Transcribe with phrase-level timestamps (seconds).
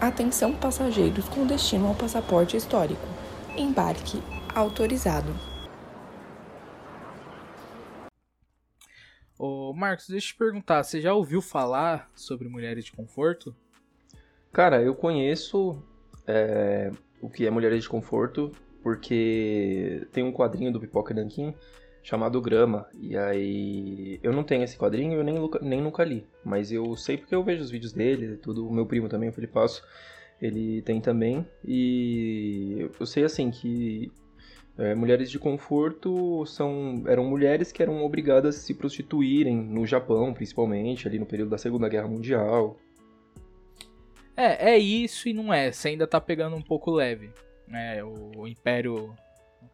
[0.00, 3.06] Atenção passageiros com destino ao passaporte histórico.
[3.54, 4.22] Embarque
[4.54, 5.30] autorizado.
[9.38, 13.54] Ô, Marcos, deixa eu te perguntar, você já ouviu falar sobre mulheres de conforto?
[14.50, 15.82] Cara, eu conheço
[16.26, 21.54] é, o que é Mulheres de Conforto, porque tem um quadrinho do Pipoca Nankin
[22.02, 22.86] chamado Grama.
[22.98, 24.18] E aí.
[24.22, 26.26] Eu não tenho esse quadrinho, eu nem, nem nunca li.
[26.44, 28.66] Mas eu sei porque eu vejo os vídeos dele, tudo.
[28.66, 29.82] O meu primo também, o Felipe Passo,
[30.40, 31.46] ele tem também.
[31.64, 34.10] E eu sei assim que.
[34.78, 40.32] É, mulheres de conforto são eram mulheres que eram obrigadas a se prostituírem no Japão,
[40.32, 42.78] principalmente, ali no período da Segunda Guerra Mundial.
[44.34, 45.70] É, é isso e não é.
[45.70, 47.30] Você ainda tá pegando um pouco leve.
[47.70, 48.48] É, o, o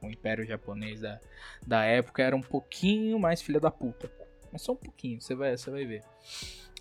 [0.01, 1.21] O Império Japonês da,
[1.67, 4.11] da época era um pouquinho mais filha da puta.
[4.53, 6.03] Mas só um pouquinho, você vai, você vai ver.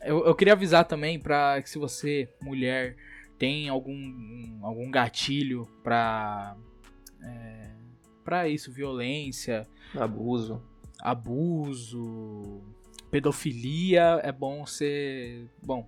[0.02, 2.95] Eu, eu queria avisar também para que se você, mulher,
[3.38, 6.56] tem algum, algum gatilho pra.
[7.23, 7.72] É,
[8.23, 9.67] pra isso, violência.
[9.95, 10.61] Abuso.
[11.02, 12.61] Abuso.
[13.09, 15.50] Pedofilia, é bom ser.
[15.64, 15.88] Bom,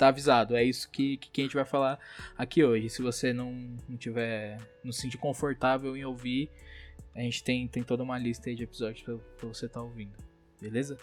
[0.00, 0.56] tá avisado.
[0.56, 1.98] É isso que, que a gente vai falar
[2.36, 2.88] aqui hoje.
[2.88, 3.52] Se você não,
[3.88, 4.58] não tiver.
[4.82, 6.50] não se sentir confortável em ouvir,
[7.14, 10.16] a gente tem, tem toda uma lista de episódios pra, pra você estar tá ouvindo.
[10.60, 10.96] Beleza?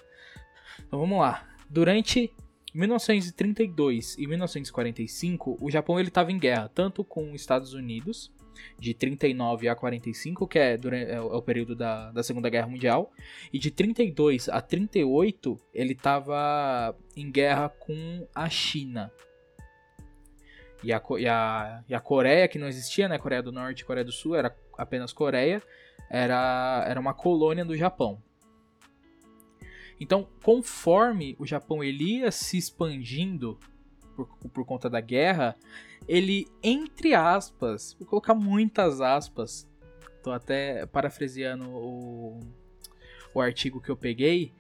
[0.87, 1.47] Então vamos lá.
[1.69, 2.33] Durante
[2.73, 8.31] 1932 e 1945, o Japão ele estava em guerra tanto com os Estados Unidos
[8.80, 13.11] de 39 a 45, que é, durante, é, o período da, da Segunda Guerra Mundial,
[13.52, 19.11] e de 32 a 38 ele estava em guerra com a China.
[20.83, 23.17] E a, e, a, e a Coreia, que não existia, né?
[23.17, 25.61] Coreia do Norte e Coreia do Sul, era apenas Coreia,
[26.09, 28.21] era, era uma colônia do Japão.
[29.99, 33.59] Então, conforme o Japão ele ia se expandindo
[34.17, 35.55] por, por conta da guerra,
[36.07, 39.69] ele, entre aspas, vou colocar muitas aspas,
[40.23, 42.39] tô até parafraseando o,
[43.33, 44.52] o artigo que eu peguei,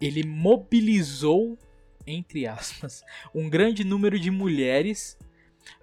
[0.00, 1.58] ele mobilizou,
[2.06, 3.04] entre aspas,
[3.34, 5.18] um grande número de mulheres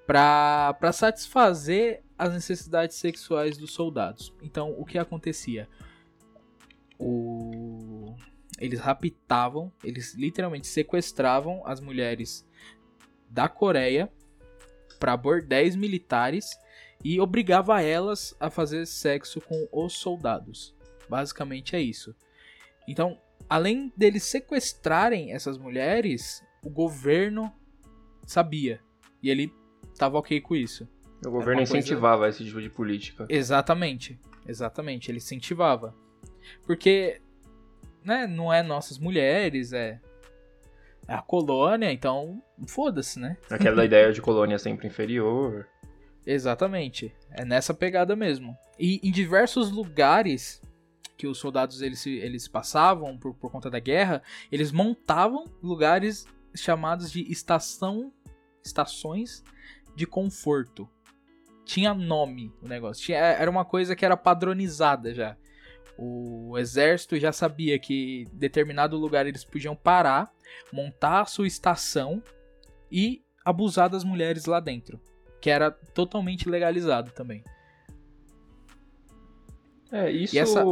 [0.07, 4.33] para satisfazer as necessidades sexuais dos soldados.
[4.41, 5.69] Então, o que acontecia?
[6.97, 8.15] O...
[8.59, 12.47] Eles raptavam, eles literalmente sequestravam as mulheres
[13.33, 14.09] da Coreia
[14.99, 16.51] para bordéis militares
[17.03, 20.73] e obrigava elas a fazer sexo com os soldados.
[21.09, 22.15] Basicamente é isso.
[22.87, 27.51] Então, além deles sequestrarem essas mulheres, o governo
[28.25, 28.79] sabia
[29.21, 29.51] e ele
[29.91, 30.87] estava ok com isso.
[31.25, 32.37] O governo incentivava coisa...
[32.37, 33.25] esse tipo de política.
[33.29, 35.95] Exatamente, exatamente, ele incentivava.
[36.65, 37.21] Porque
[38.03, 39.99] né, não é nossas mulheres, é
[41.07, 43.37] a colônia, então foda-se, né?
[43.49, 45.67] Aquela ideia de colônia sempre inferior.
[46.25, 47.13] Exatamente.
[47.31, 48.57] É nessa pegada mesmo.
[48.79, 50.61] E em diversos lugares
[51.17, 54.21] que os soldados eles, eles passavam por, por conta da guerra,
[54.51, 56.25] eles montavam lugares
[56.55, 58.11] chamados de estação
[58.63, 59.43] estações
[59.95, 60.89] de conforto.
[61.65, 63.03] Tinha nome o negócio.
[63.05, 65.37] Tinha, era uma coisa que era padronizada já.
[65.97, 70.31] O exército já sabia que em determinado lugar eles podiam parar,
[70.71, 72.21] montar a sua estação
[72.91, 74.99] e abusar das mulheres lá dentro,
[75.39, 77.43] que era totalmente legalizado também.
[79.91, 80.63] É, isso essa...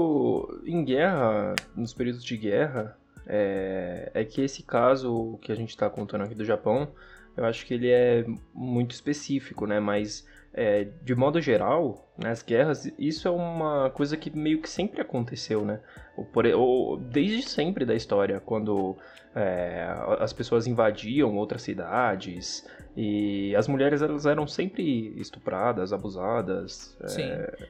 [0.65, 5.89] em guerra, nos períodos de guerra, é, é que esse caso que a gente está
[5.89, 6.91] contando aqui do Japão,
[7.37, 9.79] eu acho que ele é muito específico, né?
[9.79, 15.01] Mas é, de modo geral, nas guerras, isso é uma coisa que meio que sempre
[15.01, 15.79] aconteceu, né?
[16.17, 18.97] Ou, por, ou desde sempre da história, quando
[19.33, 19.87] é,
[20.19, 22.67] as pessoas invadiam outras cidades
[22.97, 26.97] e as mulheres elas eram sempre estupradas, abusadas.
[27.01, 27.23] É, Sim.
[27.23, 27.67] É,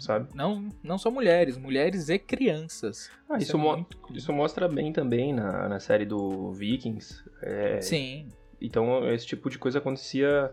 [0.00, 0.28] sabe?
[0.34, 3.08] Não, não só mulheres, mulheres e crianças.
[3.28, 7.22] Ah, isso, isso, é mo isso mostra bem também na, na série do Vikings.
[7.40, 8.28] É, Sim.
[8.60, 10.52] Então esse tipo de coisa acontecia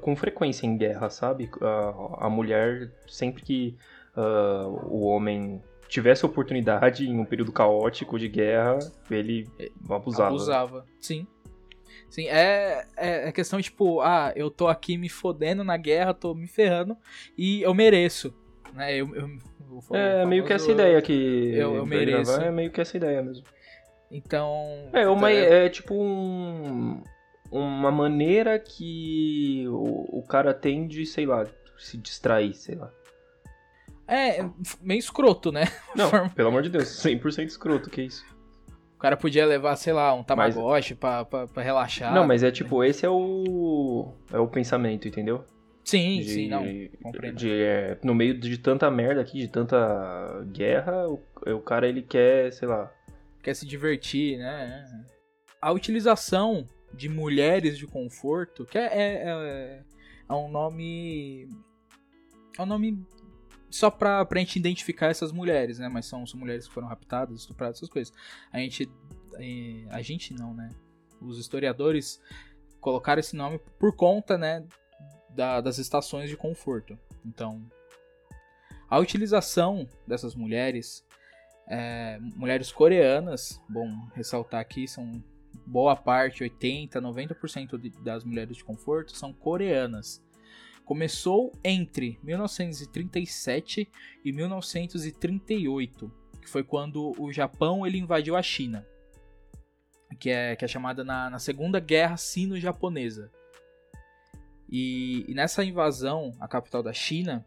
[0.00, 1.50] com frequência em guerra, sabe?
[1.60, 3.76] A, a mulher, sempre que
[4.16, 8.78] uh, o homem tivesse oportunidade em um período caótico de guerra,
[9.10, 9.48] ele
[9.88, 10.28] abusava.
[10.28, 11.26] Abusava, sim.
[12.08, 16.34] Sim, é, é, é questão tipo, ah, eu tô aqui me fodendo na guerra, tô
[16.34, 16.96] me ferrando
[17.36, 18.32] e eu mereço.
[18.72, 18.94] Né?
[18.94, 19.28] Eu, eu,
[19.90, 22.30] eu é meio que essa ideia que eu, eu mereço.
[22.32, 23.44] Gravar, é meio que essa ideia mesmo.
[24.10, 24.88] Então.
[24.92, 27.02] É, uma, é, é tipo um
[27.58, 31.46] uma maneira que o, o cara tem de, sei lá,
[31.78, 32.90] se distrair, sei lá.
[34.06, 34.44] É,
[34.80, 35.64] meio escroto, né?
[35.94, 38.24] Não, pelo amor de Deus, 100% escroto, que isso?
[38.96, 42.12] O cara podia levar, sei lá, um tamagotchi pra, pra, pra relaxar.
[42.12, 44.14] Não, mas é tipo, esse é o.
[44.32, 45.44] É o pensamento, entendeu?
[45.84, 46.64] Sim, de, sim, não.
[47.02, 47.36] Compreendo.
[47.36, 52.02] de, é, no meio de tanta merda aqui, de tanta guerra, o, o cara ele
[52.02, 52.90] quer, sei lá.
[53.42, 54.86] Quer se divertir, né?
[55.60, 59.82] A utilização de mulheres de conforto, que é, é, é,
[60.28, 61.48] é um nome.
[62.58, 63.04] É um nome
[63.70, 65.88] só pra, pra gente identificar essas mulheres, né?
[65.88, 68.12] Mas são, são mulheres que foram raptadas, estupradas, essas coisas.
[68.52, 68.88] A gente.
[69.38, 70.68] é, A gente não, né?
[71.20, 72.20] Os historiadores
[72.80, 74.64] colocaram esse nome por conta, né?
[75.30, 76.96] da- das estações de conforto.
[77.26, 77.60] Então,
[78.88, 81.04] a utilização dessas mulheres,
[81.66, 85.10] é, mulheres coreanas, bom ressaltar aqui, são
[85.66, 90.22] boa parte, 80, 90% de- das mulheres de conforto são coreanas.
[90.84, 93.88] Começou entre 1937
[94.24, 96.12] e 1938,
[96.42, 98.86] que foi quando o Japão ele invadiu a China,
[100.20, 103.30] que é, que é chamada na, na Segunda Guerra Sino-Japonesa.
[104.70, 107.44] E, e nessa invasão à capital da China,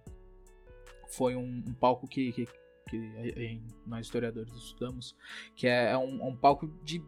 [1.09, 2.47] foi um, um palco que, que,
[2.89, 5.15] que a- a- nós historiadores estudamos,
[5.55, 7.03] que é, é um, um palco de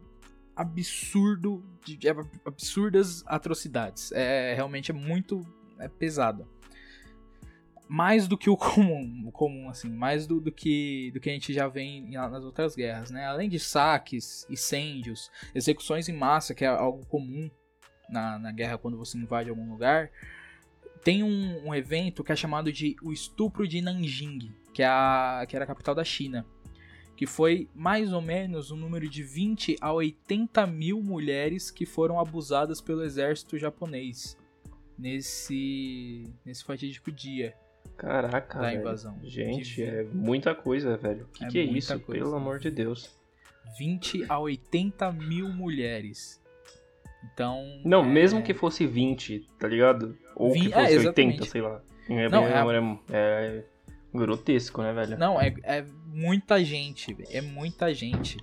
[0.54, 1.98] absurdo, de,
[2.44, 4.12] absurdas atrocidades.
[4.12, 5.44] É realmente é muito
[5.78, 6.46] é pesado.
[7.88, 11.32] Mais do que o comum, o comum assim, mais do, do que do que a
[11.32, 13.26] gente já vê em- nas outras guerras, né?
[13.26, 17.50] Além de saques, incêndios, execuções em massa, que é algo comum
[18.08, 20.10] na, na guerra quando você invade algum lugar,
[21.02, 25.44] tem um, um evento que é chamado de o estupro de Nanjing, que, é a,
[25.48, 26.46] que era a capital da China,
[27.20, 32.18] que foi mais ou menos um número de 20 a 80 mil mulheres que foram
[32.18, 34.38] abusadas pelo exército japonês
[34.98, 37.52] nesse, nesse fatídico dia
[37.98, 38.80] Caraca, da velho.
[38.80, 39.18] invasão.
[39.22, 41.28] Gente, De é muita coisa, velho.
[41.34, 42.00] Que É que é isso?
[42.00, 42.22] coisa.
[42.24, 43.14] Pelo amor de Deus.
[43.78, 46.42] 20 a 80 mil mulheres.
[47.34, 47.62] Então.
[47.84, 50.16] Não, é- mesmo que fosse 20, tá ligado?
[50.34, 51.50] Ou Vin- que é, fosse 80, exatamente.
[51.50, 51.82] sei lá.
[52.08, 52.52] É, Não, é-
[53.10, 53.64] é- é
[54.12, 55.18] grotesco, né, velho?
[55.18, 57.16] Não, é, é muita gente.
[57.30, 58.36] É muita gente.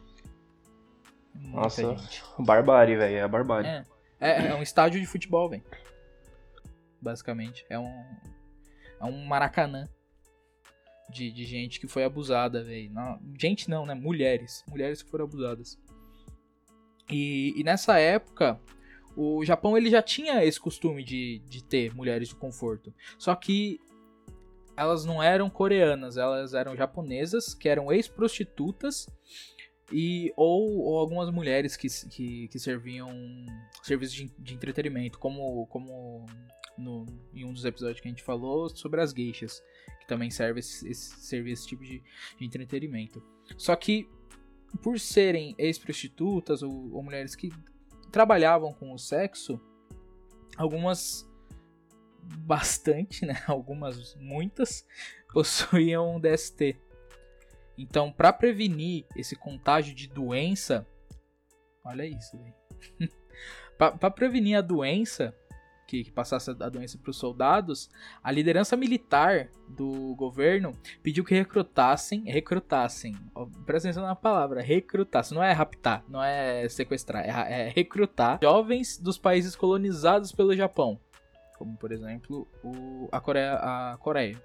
[1.33, 1.81] Muita Nossa.
[1.81, 2.23] gente.
[2.39, 3.17] Barbárie, velho.
[3.17, 3.67] É barbárie.
[3.67, 3.85] É,
[4.19, 5.63] é, é um estádio de futebol, velho.
[7.01, 7.65] Basicamente.
[7.69, 8.05] É um.
[8.99, 9.87] É um maracanã.
[11.09, 12.91] De, de gente que foi abusada, velho.
[13.39, 13.93] Gente não, né?
[13.93, 14.63] Mulheres.
[14.67, 15.79] Mulheres que foram abusadas.
[17.09, 18.59] E, e nessa época,
[19.15, 22.93] o Japão ele já tinha esse costume de, de ter mulheres de conforto.
[23.17, 23.79] Só que
[24.77, 29.07] elas não eram coreanas, elas eram japonesas, que eram ex-prostitutas
[29.91, 33.09] e ou, ou algumas mulheres que, que, que serviam
[33.81, 36.25] serviços de, de entretenimento, como, como
[36.77, 39.63] no, em um dos episódios que a gente falou sobre as geixas,
[39.99, 42.03] que também serve esse, esse, serve esse tipo de,
[42.37, 43.23] de entretenimento.
[43.57, 44.07] Só que
[44.83, 47.49] por serem ex-prostitutas ou, ou mulheres que
[48.11, 49.59] trabalhavam com o sexo,
[50.55, 51.27] algumas
[52.35, 53.41] bastante, né?
[53.47, 54.85] Algumas, muitas,
[55.33, 56.77] possuíam DST.
[57.77, 60.87] Então, para prevenir esse contágio de doença,
[61.85, 62.39] olha isso,
[63.77, 65.33] para prevenir a doença,
[65.87, 67.89] que, que passasse a doença para os soldados,
[68.21, 73.15] a liderança militar do governo pediu que recrutassem, recrutassem,
[73.65, 78.97] presta atenção na palavra, recrutassem, não é raptar, não é sequestrar, é, é recrutar jovens
[78.97, 80.99] dos países colonizados pelo Japão,
[81.57, 84.41] como por exemplo o, a, Coreia, a Coreia.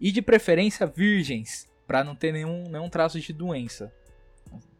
[0.00, 3.92] E de preferência virgens, para não ter nenhum, nenhum traço de doença.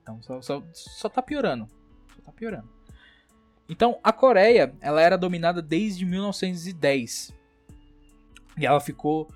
[0.02, 1.68] Então só, só, só tá piorando.
[2.16, 2.68] Só tá piorando.
[3.68, 7.34] Então a Coreia, ela era dominada desde 1910.
[8.58, 9.32] E ela ficou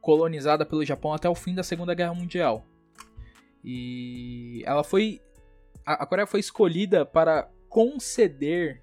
[0.00, 2.64] colonizada pelo Japão até o fim da Segunda Guerra Mundial.
[3.62, 5.20] E ela foi
[5.84, 8.82] a a Coreia foi escolhida para conceder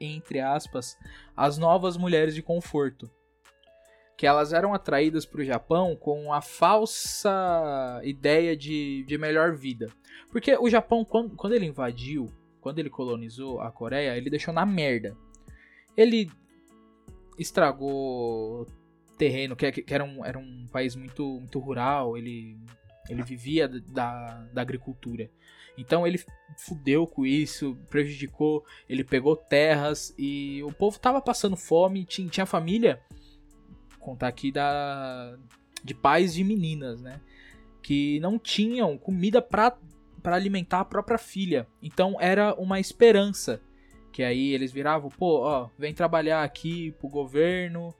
[0.00, 0.98] entre aspas
[1.36, 3.10] as novas mulheres de conforto
[4.16, 9.88] que elas eram atraídas para o Japão com a falsa ideia de, de melhor vida.
[10.30, 14.64] Porque o Japão, quando, quando ele invadiu, quando ele colonizou a Coreia, ele deixou na
[14.64, 15.14] merda.
[15.94, 16.30] Ele
[17.38, 18.66] estragou
[19.18, 22.58] terreno, que, que era, um, era um país muito, muito rural, ele,
[23.08, 25.30] ele vivia da, da agricultura.
[25.78, 26.22] Então ele
[26.56, 32.46] fudeu com isso, prejudicou, ele pegou terras e o povo tava passando fome, tinha, tinha
[32.46, 33.00] família
[34.00, 35.36] contar aqui da
[35.82, 37.20] de pais de meninas, né,
[37.82, 39.76] que não tinham comida para
[40.22, 41.68] para alimentar a própria filha.
[41.80, 43.60] Então era uma esperança
[44.12, 47.94] que aí eles viravam, pô, ó, vem trabalhar aqui pro governo,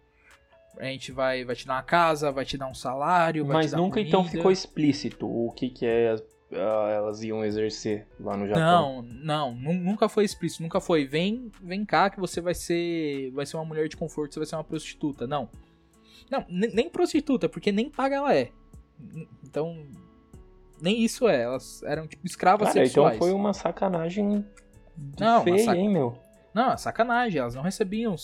[0.78, 3.66] a gente vai vai te dar uma casa, vai te dar um salário, vai Mas
[3.66, 4.36] te dar nunca então comida.
[4.36, 6.16] ficou explícito o que, que é
[6.52, 9.02] ah, elas iam exercer lá no Japão?
[9.02, 11.04] Não, não, nu- nunca foi explícito, nunca foi.
[11.04, 14.46] Vem, vem cá que você vai ser, vai ser uma mulher de conforto, você vai
[14.46, 15.26] ser uma prostituta.
[15.26, 15.48] Não.
[16.30, 18.50] Não, ne- nem prostituta, porque nem paga ela é.
[19.44, 19.86] Então,
[20.80, 21.42] nem isso é.
[21.42, 23.18] Elas eram tipo escravas Cara, então sexuais.
[23.18, 24.44] foi uma sacanagem
[25.18, 26.16] Não, uma feia, sac- hein, meu?
[26.54, 27.40] Não, é sacanagem.
[27.40, 28.14] Elas não recebiam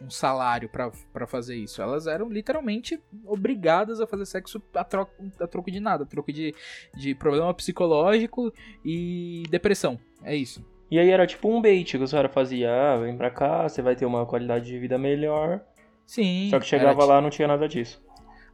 [0.00, 1.80] um salário pra pra fazer isso.
[1.80, 6.32] Elas eram literalmente obrigadas a fazer sexo a troco, a troco de nada, a troco
[6.32, 6.54] de,
[6.94, 8.52] de problema psicológico
[8.84, 9.98] e depressão.
[10.22, 10.64] É isso.
[10.90, 13.82] E aí era tipo um bait que o cara fazia, ah, vem pra cá, você
[13.82, 15.60] vai ter uma qualidade de vida melhor.
[16.06, 16.48] Sim.
[16.50, 18.00] Só que chegava lá não tinha nada disso.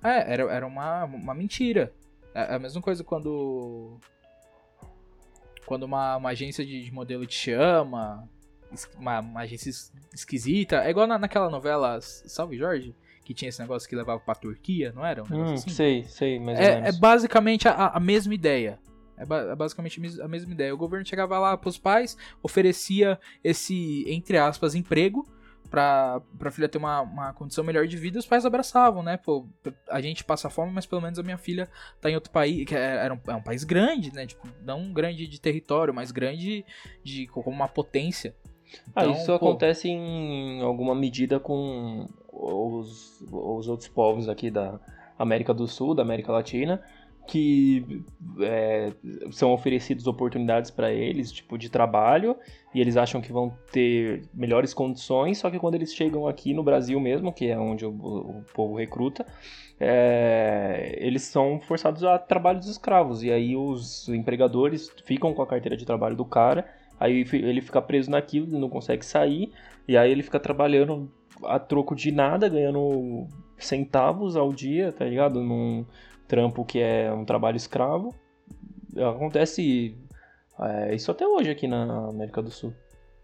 [0.03, 1.93] É, era, era uma, uma mentira.
[2.35, 3.99] É a mesma coisa quando.
[5.67, 8.29] Quando uma, uma agência de, de modelo te chama.
[8.99, 10.85] Uma, uma agência es- esquisita.
[10.85, 14.93] É igual na, naquela novela Salve Jorge, que tinha esse negócio que levava pra Turquia,
[14.95, 15.23] não era?
[15.23, 15.71] Um Hum, assim?
[15.71, 18.79] sei, sei, mais ou É, é basicamente a, a mesma ideia.
[19.17, 20.75] É, ba- é basicamente a mesma ideia.
[20.75, 25.29] O governo chegava lá pros pais, oferecia esse, entre aspas, emprego
[25.71, 28.19] pra, pra filha ter uma, uma condição melhor de vida.
[28.19, 29.17] Os pais abraçavam, né?
[29.17, 29.47] Pô,
[29.89, 32.65] a gente passa fome, mas pelo menos a minha filha tá em outro país.
[32.67, 34.27] Que é- era um, é um país grande, né?
[34.27, 36.65] Tipo, não grande de território, mas grande
[37.05, 38.35] de como uma potência.
[38.95, 44.79] Ah, Então, isso pô, acontece em alguma medida com os, os outros povos aqui da
[45.19, 46.83] América do Sul, da América Latina,
[47.27, 48.03] que
[48.41, 48.93] é,
[49.31, 52.37] são oferecidas oportunidades para eles, tipo, de trabalho,
[52.75, 56.63] e eles acham que vão ter melhores condições, só que quando eles chegam aqui no
[56.65, 59.25] Brasil mesmo, que é onde o, o povo recruta,
[59.79, 65.77] é, eles são forçados a trabalhos escravos, e aí os empregadores ficam com a carteira
[65.77, 66.67] de trabalho do cara,
[67.03, 69.53] Aí ele fica preso naquilo, ele não consegue sair,
[69.89, 71.11] e aí ele fica trabalhando
[71.45, 73.27] a troco de nada, ganhando
[73.59, 75.41] centavos ao dia, tá ligado?
[75.43, 75.85] Num
[76.29, 78.15] trampo que é um trabalho escravo.
[78.97, 79.97] Acontece
[80.61, 82.73] é, isso até hoje aqui na América do Sul.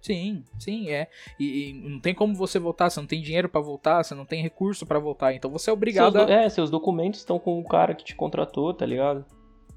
[0.00, 1.08] Sim, sim, é.
[1.38, 4.25] E, e não tem como você voltar, você não tem dinheiro pra voltar, você não
[4.25, 6.35] tem recurso pra voltar, então você é obrigado Seus, do- a...
[6.35, 9.25] É, seus documentos estão com o cara que te contratou, tá ligado?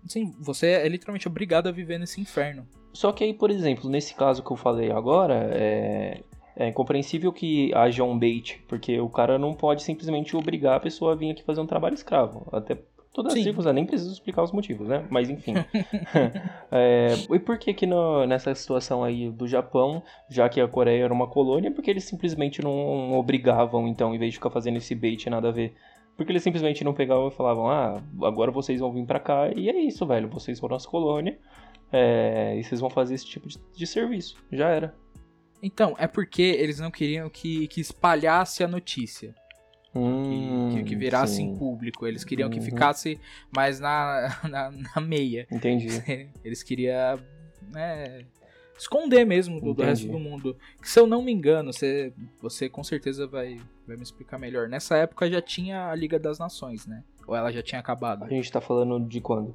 [0.07, 2.65] Sim, você é literalmente obrigado a viver nesse inferno.
[2.93, 6.21] Só que aí, por exemplo, nesse caso que eu falei agora, é,
[6.55, 11.13] é incompreensível que haja um bait, porque o cara não pode simplesmente obrigar a pessoa
[11.13, 12.47] a vir aqui fazer um trabalho escravo.
[12.51, 12.77] Até
[13.13, 13.43] todas as Sim.
[13.43, 15.05] circunstâncias, nem preciso explicar os motivos, né?
[15.09, 15.53] Mas enfim.
[16.73, 21.03] É, e por que que no- nessa situação aí do Japão, já que a Coreia
[21.03, 24.95] era uma colônia, porque eles simplesmente não obrigavam, então, em vez de ficar fazendo esse
[24.95, 25.73] bait nada a ver?
[26.15, 29.69] Porque eles simplesmente não pegavam e falavam, ah, agora vocês vão vir pra cá, e
[29.69, 31.37] é isso, velho, vocês foram nossa colônia,
[31.91, 34.35] é, e vocês vão fazer esse tipo de, de serviço.
[34.51, 34.95] Já era.
[35.63, 39.35] Então, é porque eles não queriam que, que espalhasse a notícia,
[39.93, 41.49] que, Hum, que, que virasse sim.
[41.49, 42.07] em público.
[42.07, 42.65] Eles queriam que Uhum.
[42.65, 43.19] ficasse
[43.55, 45.45] mais na, na, na meia.
[45.51, 45.87] Entendi.
[46.43, 47.19] Eles queriam
[47.71, 48.25] né,
[48.77, 50.57] esconder mesmo do, do resto do mundo.
[50.81, 54.67] Que, se eu não me engano, você, você com certeza vai, vai me explicar melhor.
[54.67, 57.03] Nessa época já tinha a Liga das Nações, né?
[57.27, 58.23] Ou ela já tinha acabado?
[58.23, 59.53] A gente tá falando de quando?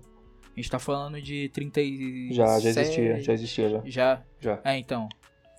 [0.56, 2.32] A gente tá falando de 37...
[2.32, 3.82] Já, já existia, já existia já.
[3.84, 4.22] Já?
[4.40, 4.60] Já.
[4.64, 5.08] É, então.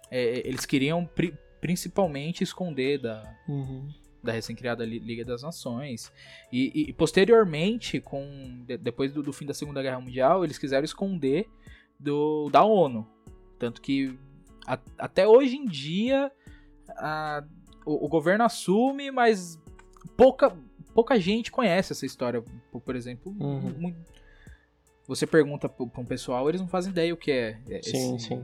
[0.09, 3.87] é, eles queriam pri- principalmente esconder da, Uhum.
[4.23, 6.11] da recém-criada Li- Liga das Nações.
[6.51, 10.85] E, e posteriormente, com de- depois do, do fim da Segunda Guerra Mundial, eles quiseram
[10.85, 11.47] esconder
[11.99, 13.05] do, da ONU.
[13.59, 14.17] Tanto que
[14.65, 16.31] a- até hoje em dia
[16.89, 17.43] a-
[17.85, 19.61] o, o governo assume, mas
[20.15, 20.55] pouca,
[20.93, 22.41] pouca gente conhece essa história.
[22.71, 23.73] Por, por exemplo, Uhum.
[23.77, 23.95] mu-
[25.07, 28.27] você pergunta para um pessoal, eles não fazem ideia o que é é, Sim, esse,
[28.27, 28.43] sim.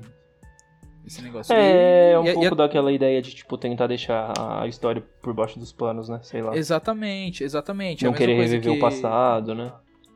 [1.06, 1.54] esse negócio.
[1.54, 5.34] É, E- um e- e- pouco daquela ideia de, tipo, tentar deixar a história por
[5.34, 6.20] baixo dos panos, né?
[6.24, 6.56] Sei lá.
[6.56, 8.06] Exatamente, exatamente.
[8.06, 9.74] É a Não mesma querer reviver que- o passado, né?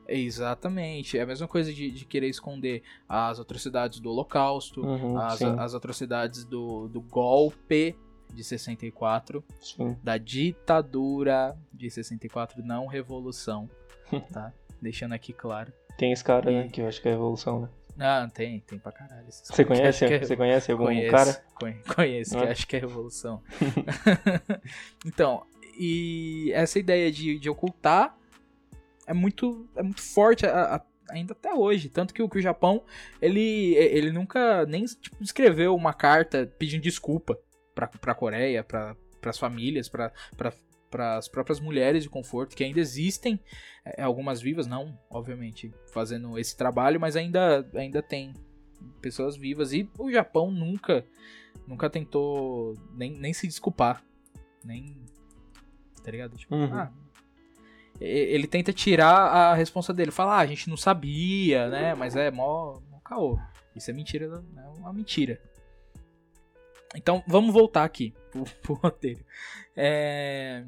[0.08, 1.18] Exatamente.
[1.18, 5.56] É a mesma coisa de, de querer esconder as atrocidades do Holocausto, Uhum, as, sim,
[5.60, 7.94] as atrocidades do, do golpe
[8.34, 9.98] de 64, sim.
[10.04, 13.70] da ditadura de 64, não revolução,
[14.32, 14.54] tá?
[14.82, 15.74] Deixando aqui claro.
[15.98, 16.66] Tem esse cara, né?
[16.68, 17.70] E- Que eu acho que é a evolução, né?
[18.00, 19.27] Ah, tem, tem pra caralho.
[19.27, 20.06] esses Você conhece?
[20.06, 21.46] é- Você conhece algum conheço, cara?
[21.56, 22.51] conhe- Conheço, que Ah.
[22.51, 23.42] acho que é revolução.
[25.06, 25.44] então,
[25.80, 28.16] e essa ideia de, de ocultar
[29.06, 31.89] é muito, é muito forte a- a- ainda até hoje.
[31.89, 32.84] Tanto que, o- que o Japão,
[33.22, 37.38] ele, ele nunca nem tipo, escreveu uma carta pedindo desculpa
[37.74, 40.51] pra, pra Coreia, pra, pras famílias, pra, pra,
[40.89, 43.39] pras próprias mulheres de conforto, que ainda existem,
[43.86, 48.34] é, algumas vivas, não, obviamente, fazendo esse trabalho, mas ainda, ainda tem
[49.01, 49.74] pessoas vivas.
[49.74, 51.06] E o Japão nunca,
[51.67, 54.03] nunca tentou nem, nem se desculpar.
[54.63, 54.96] Nem.
[56.03, 56.38] Tá ligado?
[56.38, 56.74] Tipo, Uhum.
[56.74, 56.91] ah.
[58.00, 60.12] ele tenta tirar a responsa dele.
[60.12, 61.96] Fala, ah, a gente não sabia, né?
[61.96, 63.39] Mas é mó, mó caô.
[63.75, 65.39] Isso é mentira, é uma mentira.
[66.96, 68.13] Então, vamos voltar aqui
[68.44, 69.24] pro, pro roteiro.
[69.75, 70.63] É...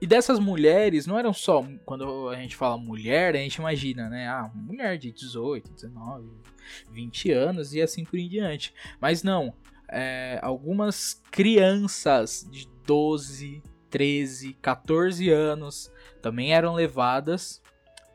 [0.00, 1.64] E dessas mulheres, não eram só.
[1.86, 4.28] Quando a gente fala mulher, a gente imagina, né?
[4.28, 6.28] Ah, mulher de 18, 19,
[6.90, 8.74] 20 anos e assim por em diante.
[9.00, 9.54] Mas não.
[9.88, 17.62] É, algumas crianças de 12, 13, 14 anos também eram levadas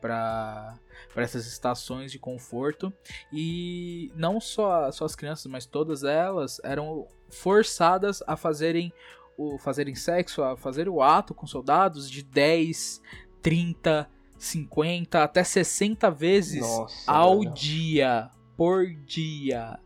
[0.02, 0.78] para
[1.16, 2.94] essas estações de conforto
[3.32, 8.94] e não só, só as crianças, mas todas elas eram forçadas a fazerem
[9.38, 13.02] o fazerem sexo, a fazer o ato com soldados de 10,
[13.42, 17.54] 30, 50 até 60 vezes Nossa, ao velho.
[17.54, 19.80] dia, por dia.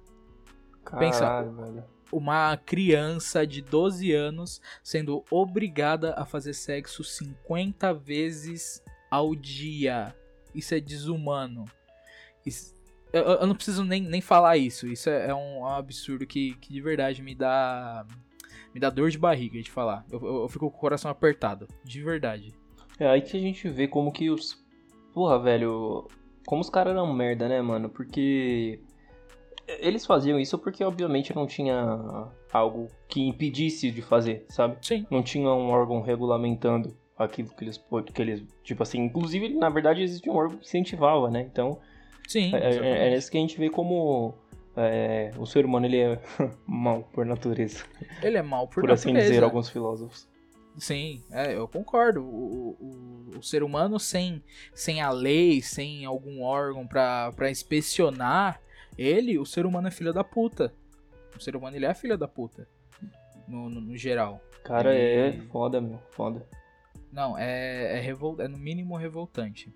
[0.84, 1.84] Caralho, Pensa, velho.
[2.12, 10.16] uma criança de 12 anos sendo obrigada a fazer sexo 50 vezes ao dia.
[10.54, 11.66] Isso é desumano.
[12.46, 12.73] Isso,
[13.14, 14.88] eu, eu, não preciso nem, nem falar isso.
[14.88, 18.06] Isso é, é um, é um absurdo que, que de verdade me dá
[18.74, 20.04] me dá dor de barriga de falar.
[20.12, 22.54] Eu, eu, eu fico com o coração apertado, de verdade.
[23.00, 24.62] É aí que a gente vê como que os.
[25.14, 26.08] Porra, velho.
[26.46, 27.90] Como os caras eram merda, né, mano?
[27.90, 28.80] Porque.
[29.80, 34.78] Eles faziam isso porque, obviamente, não tinha algo que impedisse de fazer, sabe?
[34.82, 35.06] Sim.
[35.10, 37.82] Não tinha um órgão regulamentando aquilo que eles.
[38.14, 41.42] Que eles tipo assim, inclusive, na verdade, existe um órgão que incentivava, né?
[41.42, 41.80] Então.
[42.34, 42.56] Sim.
[42.56, 44.34] É, é, é, isso que a gente vê como
[44.76, 46.20] é, o ser humano ele é
[46.66, 47.86] mal por natureza.
[48.24, 49.04] Ele é mal por, por natureza.
[49.04, 50.28] Por assim dizer, alguns filósofos.
[50.76, 52.24] Sim, é, eu concordo.
[52.24, 58.60] O, o, o, ser humano sem, sem a lei, sem algum órgão para inspecionar
[58.98, 60.74] ele, o ser humano é filho da puta.
[61.38, 62.68] O ser humano ele é filho da puta.
[63.48, 64.42] No, no, no geral.
[64.64, 65.38] Cara, ele...
[65.38, 66.00] é foda, meu.
[66.10, 66.44] Foda.
[67.12, 68.42] Não, é, é, revol...
[68.42, 69.72] é no mínimo revoltante.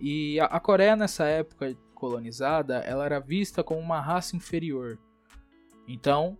[0.00, 4.98] E a, Coreia nessa época colonizada, ela era vista como uma raça inferior.
[5.86, 6.38] Então,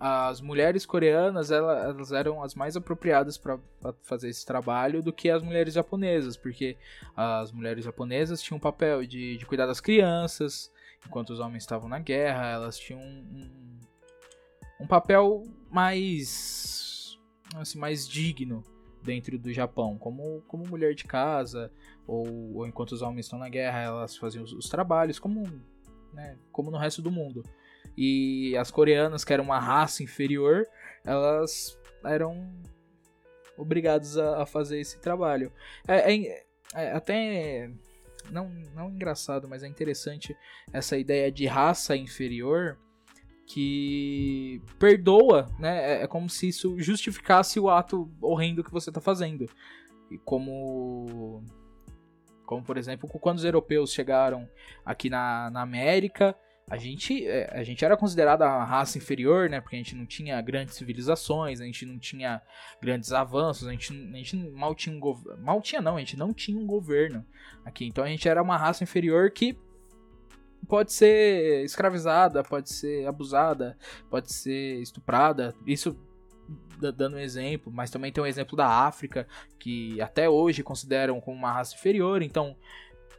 [0.00, 3.58] as mulheres coreanas elas eram as mais apropriadas para
[4.02, 6.78] fazer esse trabalho do que as mulheres japonesas, porque
[7.14, 10.72] as mulheres japonesas tinham o papel de, de cuidar das crianças,
[11.06, 13.78] enquanto os homens estavam na guerra, elas tinham um,
[14.80, 17.18] um papel mais
[17.56, 18.64] assim, mais digno
[19.02, 21.70] dentro do Japão, como, como mulher de casa,
[22.10, 25.44] ou, ou enquanto os homens estão na guerra, elas faziam os, os trabalhos, como,
[26.12, 27.44] né, como no resto do mundo.
[27.96, 30.66] E as coreanas, que eram uma raça inferior,
[31.04, 32.52] elas eram
[33.56, 35.52] obrigadas a, a fazer esse trabalho.
[35.86, 36.44] É, é,
[36.74, 37.70] é, até
[38.28, 40.36] não, não engraçado, mas é interessante
[40.72, 42.76] essa ideia de raça inferior
[43.46, 46.00] que perdoa, né?
[46.00, 49.48] É, é, como se isso justificasse o ato horrendo que você está fazendo.
[50.10, 51.44] E como
[52.50, 54.50] como por exemplo, quando os europeus chegaram
[54.84, 56.34] aqui na, na América,
[56.68, 59.60] a gente, é, a gente era considerada a raça inferior, né?
[59.60, 62.42] Porque a gente não tinha grandes civilizações, a gente não tinha
[62.82, 65.44] grandes avanços, a gente, a gente mal tinha um governo.
[65.44, 67.24] Mal tinha, não, a gente não tinha um governo
[67.64, 67.86] aqui.
[67.86, 69.56] Então a gente era uma raça inferior que
[70.66, 73.78] pode ser escravizada, pode ser abusada,
[74.10, 75.54] pode ser estuprada.
[75.64, 75.96] Isso
[76.78, 79.26] dando um exemplo, mas também tem um exemplo da África,
[79.58, 82.56] que até hoje consideram como uma raça inferior, então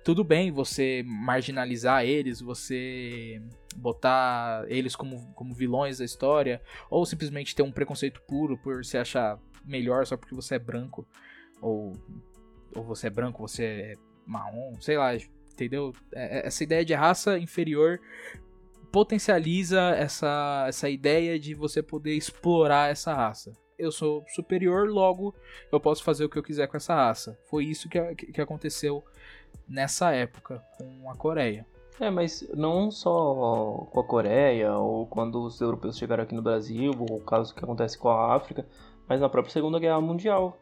[0.03, 3.41] tudo bem você marginalizar eles, você
[3.75, 8.97] botar eles como, como vilões da história, ou simplesmente ter um preconceito puro por se
[8.97, 11.07] achar melhor só porque você é branco,
[11.61, 11.93] ou,
[12.75, 15.93] ou você é branco, você é marrom, sei lá, entendeu?
[16.13, 17.99] É, é, essa ideia de raça inferior
[18.91, 23.53] potencializa essa, essa ideia de você poder explorar essa raça.
[23.77, 25.33] Eu sou superior, logo
[25.71, 27.37] eu posso fazer o que eu quiser com essa raça.
[27.49, 29.03] Foi isso que, que aconteceu
[29.67, 31.65] nessa época com a Coreia.
[31.99, 36.91] É, mas não só com a Coreia, ou quando os europeus chegaram aqui no Brasil,
[36.97, 38.65] ou o caso que acontece com a África,
[39.07, 40.57] mas na própria Segunda Guerra Mundial.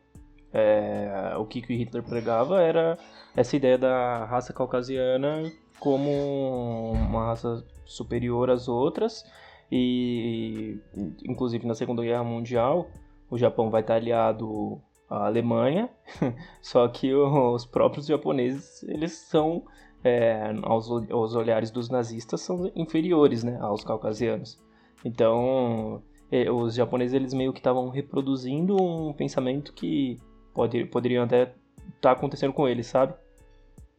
[0.52, 2.98] É, o que, que Hitler pregava era
[3.36, 9.24] essa ideia da raça caucasiana como uma raça superior às outras
[9.72, 10.80] e
[11.24, 12.90] inclusive na Segunda Guerra Mundial
[13.30, 15.90] o Japão vai estar aliado à Alemanha,
[16.62, 19.64] só que os próprios japoneses eles são
[20.04, 24.60] é, aos, aos olhares dos nazistas são inferiores, né, aos caucasianos.
[25.06, 30.18] Então é, os japoneses eles meio que estavam reproduzindo um pensamento que
[30.60, 31.54] pode, poderiam até estar
[32.02, 33.14] tá acontecendo com eles, sabe?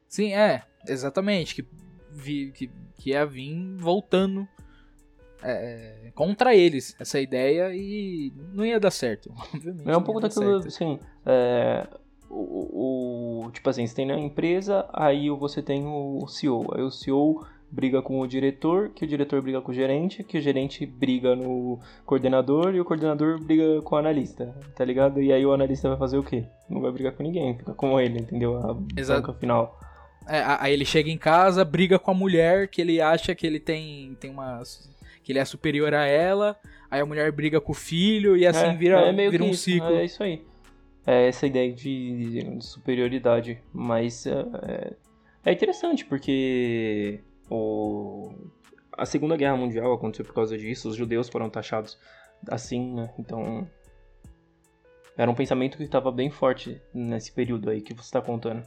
[0.07, 1.55] Sim, é, exatamente.
[1.55, 1.66] Que,
[2.11, 4.46] vi, que, que ia vir voltando
[5.42, 9.33] é, contra eles, essa ideia, e não ia dar certo.
[9.87, 11.88] é um pouco daquilo, assim, é,
[12.29, 16.75] o, o, tipo assim, você tem na empresa, aí você tem o CEO.
[16.75, 20.38] Aí o CEO briga com o diretor, que o diretor briga com o gerente, que
[20.38, 25.22] o gerente briga no coordenador e o coordenador briga com o analista, tá ligado?
[25.22, 26.44] E aí o analista vai fazer o quê?
[26.68, 28.56] Não vai brigar com ninguém, fica com ele, entendeu?
[28.56, 29.33] A Exato.
[29.35, 29.78] final.
[30.28, 33.61] É, aí ele chega em casa, briga com a mulher que ele acha que ele
[33.61, 34.62] tem, tem uma.
[35.22, 36.56] que ele é superior a ela,
[36.90, 39.62] aí a mulher briga com o filho e assim é, vira, é vira um isso,
[39.64, 39.94] ciclo.
[39.94, 40.42] É isso aí.
[41.06, 43.59] É essa ideia de, de superioridade.
[43.72, 44.92] Mas é, é,
[45.46, 47.20] é interessante porque
[47.51, 48.33] o,
[48.97, 51.99] a Segunda Guerra Mundial aconteceu por causa disso, os judeus foram taxados
[52.49, 53.13] assim, né?
[53.19, 53.69] Então.
[55.17, 58.63] Era um pensamento que estava bem forte nesse período aí que você está contando.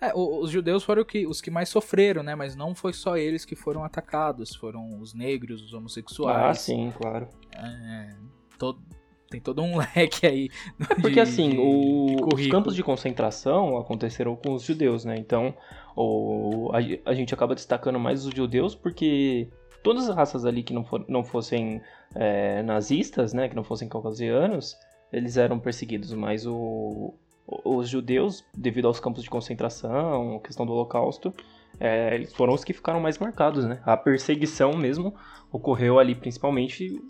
[0.00, 2.34] É, os judeus foram que, os que mais sofreram, né?
[2.34, 6.42] Mas não foi só eles que foram atacados, foram os negros, os homossexuais.
[6.42, 7.28] Ah, sim, claro.
[7.56, 8.14] É,
[8.58, 8.82] todo,
[9.30, 10.50] tem todo um leque aí.
[10.90, 15.16] É porque de, assim, o, os campos de concentração aconteceram com os judeus, né?
[15.16, 15.54] Então,
[15.96, 19.48] o, a, a, gente acaba destacando mais os judeus porque
[19.82, 21.80] todas as raças ali que não, for, não fossem
[22.14, 23.48] é, nazistas, né?
[23.48, 24.76] Que não fossem caucasianos,
[25.12, 27.14] eles eram perseguidos, mas o,
[27.46, 31.32] os judeus, devido aos campos de concentração, questão do holocausto,
[31.78, 33.80] é, eles foram os que ficaram mais marcados, né?
[33.84, 35.14] A perseguição mesmo
[35.52, 37.00] ocorreu ali principalmente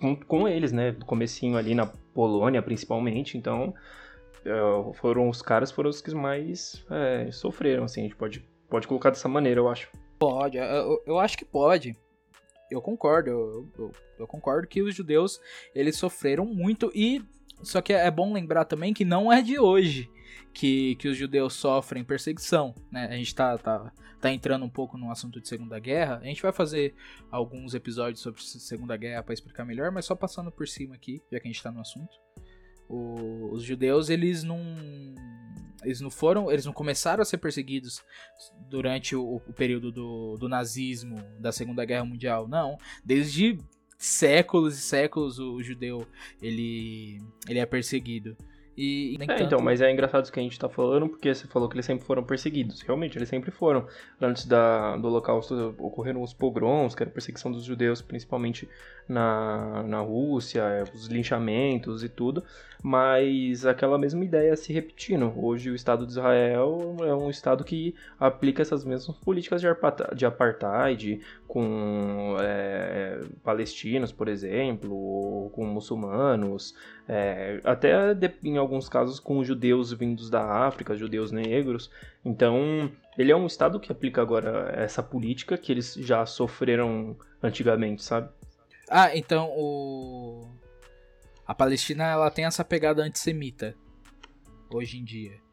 [0.00, 0.92] com, com eles, né?
[0.92, 3.38] Do comecinho ali na Polônia, principalmente.
[3.38, 3.74] Então,
[4.94, 8.00] foram os caras foram os que mais é, sofreram, assim.
[8.00, 9.90] A gente pode, pode colocar dessa maneira, eu acho.
[10.18, 11.96] Pode, eu, eu acho que pode.
[12.70, 15.40] Eu concordo, eu, eu, eu concordo que os judeus,
[15.74, 17.22] eles sofreram muito e...
[17.62, 20.10] Só que é bom lembrar também que não é de hoje
[20.54, 23.06] que, que os judeus sofrem perseguição, né?
[23.06, 26.20] A gente tá, tá, tá entrando um pouco no assunto de Segunda Guerra.
[26.22, 26.94] A gente vai fazer
[27.30, 31.40] alguns episódios sobre Segunda Guerra para explicar melhor, mas só passando por cima aqui, já
[31.40, 32.16] que a gente tá no assunto.
[32.88, 34.58] O, os judeus, eles não
[35.82, 38.02] eles não foram, eles não começaram a ser perseguidos
[38.70, 42.78] durante o, o período do, do nazismo, da Segunda Guerra Mundial, não.
[43.04, 43.58] Desde
[43.98, 46.06] séculos e séculos o judeu
[46.42, 48.36] ele ele é perseguido.
[48.76, 49.42] E, é, tanto...
[49.42, 51.86] então, mas é engraçado isso que a gente tá falando, porque você falou que eles
[51.86, 52.80] sempre foram perseguidos.
[52.82, 53.86] Realmente, eles sempre foram.
[54.20, 58.68] Antes da, do Holocausto ocorreram os pogroms, que era a perseguição dos judeus, principalmente
[59.08, 62.42] na, na Rússia, os linchamentos e tudo.
[62.82, 65.32] Mas aquela mesma ideia se repetindo.
[65.36, 69.62] Hoje o Estado de Israel é um Estado que aplica essas mesmas políticas
[70.14, 76.74] de apartheid com é, palestinos, por exemplo, ou com muçulmanos,
[77.08, 81.90] é, até em alguns casos com judeus vindos da África, judeus negros.
[82.24, 88.02] Então, ele é um Estado que aplica agora essa política que eles já sofreram antigamente,
[88.02, 88.28] sabe?
[88.88, 90.48] Ah, então o
[91.46, 93.74] a Palestina ela tem essa pegada antissemita
[94.70, 95.43] hoje em dia.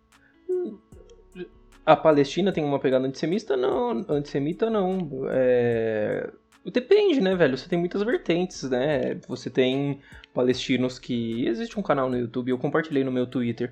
[1.86, 3.58] A Palestina tem uma pegada antissemita?
[3.58, 5.10] Não, antissemita não.
[5.30, 6.30] É...
[6.65, 7.58] Depende, né, velho?
[7.58, 9.15] Você tem muitas vertentes, né?
[9.28, 10.00] Você tem
[10.34, 11.48] palestinos que.
[11.48, 13.72] Existe um canal no YouTube, eu compartilhei no meu Twitter.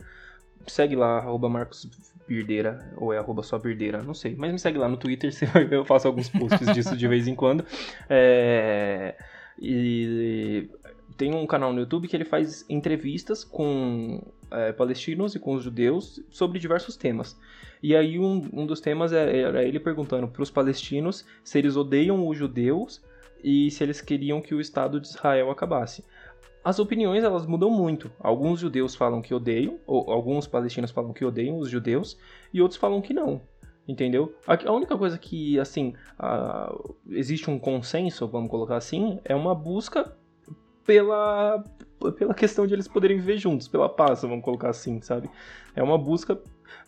[0.66, 1.88] Segue lá, arroba Marcos
[2.28, 4.36] Birdeira, ou é arroba só Birdeira, não sei.
[4.36, 5.32] Mas me segue lá no Twitter,
[5.70, 7.64] eu faço alguns posts disso de vez em quando.
[8.10, 9.16] É...
[9.62, 10.70] E
[11.20, 15.62] tem um canal no YouTube que ele faz entrevistas com é, palestinos e com os
[15.62, 17.38] judeus sobre diversos temas.
[17.84, 21.76] E aí um, um dos temas é, era ele perguntando para os palestinos se eles
[21.76, 23.04] odeiam os judeus
[23.44, 26.06] e se eles queriam que o Estado de Israel acabasse.
[26.64, 28.10] As opiniões elas mudam muito.
[28.18, 32.18] Alguns judeus falam que odeiam, ou alguns palestinos falam que odeiam os judeus,
[32.54, 33.42] e outros falam que não.
[33.86, 34.34] Entendeu?
[34.46, 36.74] A, única coisa que, assim, a,
[37.10, 40.16] existe um consenso, vamos colocar assim, é uma busca
[40.90, 41.64] pela,
[42.18, 45.30] pela questão de eles poderem viver juntos, pela paz, vamos colocar assim, sabe?
[45.76, 46.42] É uma busca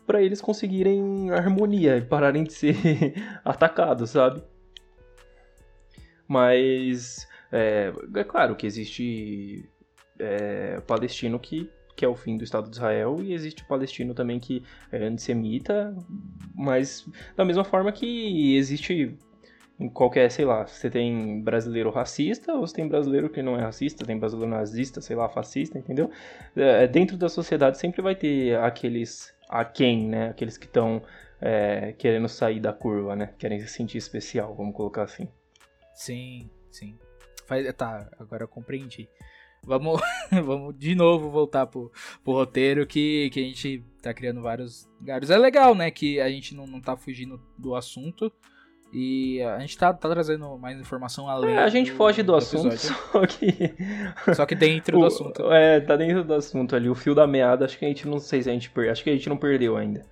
[0.08, 2.76] para eles conseguirem harmonia e pararem de ser
[3.46, 4.42] atacados, sabe?
[6.28, 9.70] Mas é, é claro que existe
[10.18, 14.16] é, palestino que que é o fim do Estado de Israel, e existe o palestino
[14.16, 15.96] também que é antissemita,
[16.56, 19.16] mas da mesma forma que existe
[19.90, 24.06] qualquer, sei lá, você tem brasileiro racista ou você tem brasileiro que não é racista,
[24.06, 26.10] tem brasileiro nazista, sei lá, fascista, entendeu?
[26.56, 30.30] É, dentro da sociedade sempre vai ter aqueles a quem, né?
[30.30, 31.02] Aqueles que estão
[31.40, 33.34] é, querendo sair da curva, né?
[33.38, 35.28] Querem se sentir especial, vamos colocar assim.
[35.94, 36.98] Sim, sim.
[37.46, 39.10] Faz, tá, agora eu compreendi.
[39.64, 40.02] Vamos,
[40.44, 41.92] vamos de novo voltar pro,
[42.24, 45.30] pro roteiro que, que a gente tá criando vários lugares.
[45.30, 45.92] É legal, né?
[45.92, 48.32] Que a gente não, não tá fugindo do assunto
[48.94, 51.56] E a gente tá, tá trazendo mais informação além.
[51.56, 52.96] É, a gente do, foge do, do assunto, episódio.
[53.12, 54.34] só que.
[54.36, 55.52] Só que dentro do O- assunto.
[55.52, 56.90] É, tá dentro do assunto ali.
[56.90, 58.92] O fio da meada, acho que a gente não sei se a gente perdeu.
[58.92, 60.06] Acho que a gente não perdeu ainda.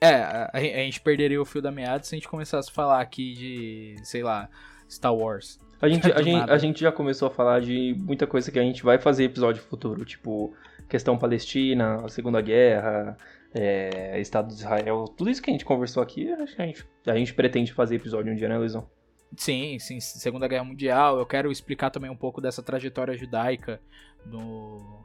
[0.00, 3.00] É, a, a gente perderia o fio da meada se a gente começasse a falar
[3.00, 4.50] aqui de, sei lá,
[4.90, 5.58] Star Wars.
[5.80, 8.58] A gente, a, Do gente, a gente já começou a falar de muita coisa que
[8.58, 10.54] a gente vai fazer episódio futuro, tipo
[10.90, 13.16] questão Palestina, a Segunda Guerra,
[13.54, 16.88] é, Estado de Israel, tudo isso que a gente conversou aqui, acho que a gente,
[17.06, 18.90] a gente pretende fazer episódio um dia, né, Luizão?
[19.36, 21.18] Sim, sim, Segunda Guerra Mundial.
[21.18, 23.80] Eu quero explicar também um pouco dessa trajetória judaica
[24.24, 25.04] do,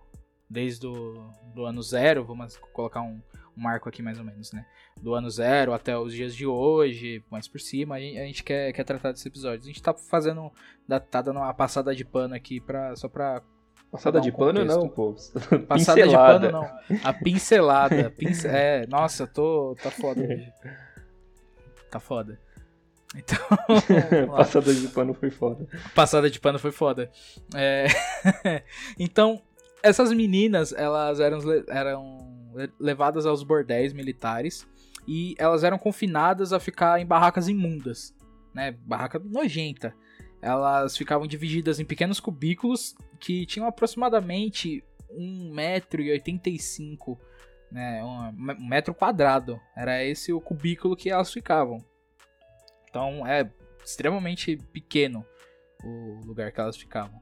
[0.49, 3.21] desde o do ano zero, vamos colocar um,
[3.57, 4.65] um marco aqui mais ou menos, né?
[5.01, 8.83] Do ano zero até os dias de hoje, mais por cima, a gente, quer, quer
[8.83, 9.63] tratar desse episódio.
[9.63, 10.51] A gente tá fazendo,
[11.09, 13.41] tá dando uma passada de pano aqui pra, só pra
[13.91, 14.78] Passada de pano contexto.
[14.80, 15.15] não, pô.
[15.67, 16.99] Passada de pano, não.
[17.04, 18.10] A pincelada.
[18.12, 19.75] pince- É, nossa, eu tô.
[19.82, 20.52] Tá foda hoje.
[21.89, 22.39] Tá foda.
[23.15, 23.39] Então.
[24.38, 25.65] Passada de pano foi foda.
[25.95, 27.10] Passada de pano foi foda.
[27.56, 27.88] É,
[28.99, 29.41] então,
[29.82, 34.67] essas meninas, elas eram, eram le- levadas aos bordéis militares
[35.08, 38.13] e elas eram confinadas a ficar em barracas imundas,
[38.54, 38.75] né?
[38.86, 39.95] Barraca nojenta.
[40.41, 47.17] Elas ficavam divididas em pequenos cubículos que tinham aproximadamente 1,85m,
[47.71, 48.03] né?
[48.03, 48.32] Um,
[48.67, 49.60] metro quadrado.
[49.75, 51.84] Era esse o cubículo que elas ficavam.
[52.89, 53.51] Então é
[53.84, 55.25] extremamente pequeno
[55.84, 57.21] o lugar que elas ficavam.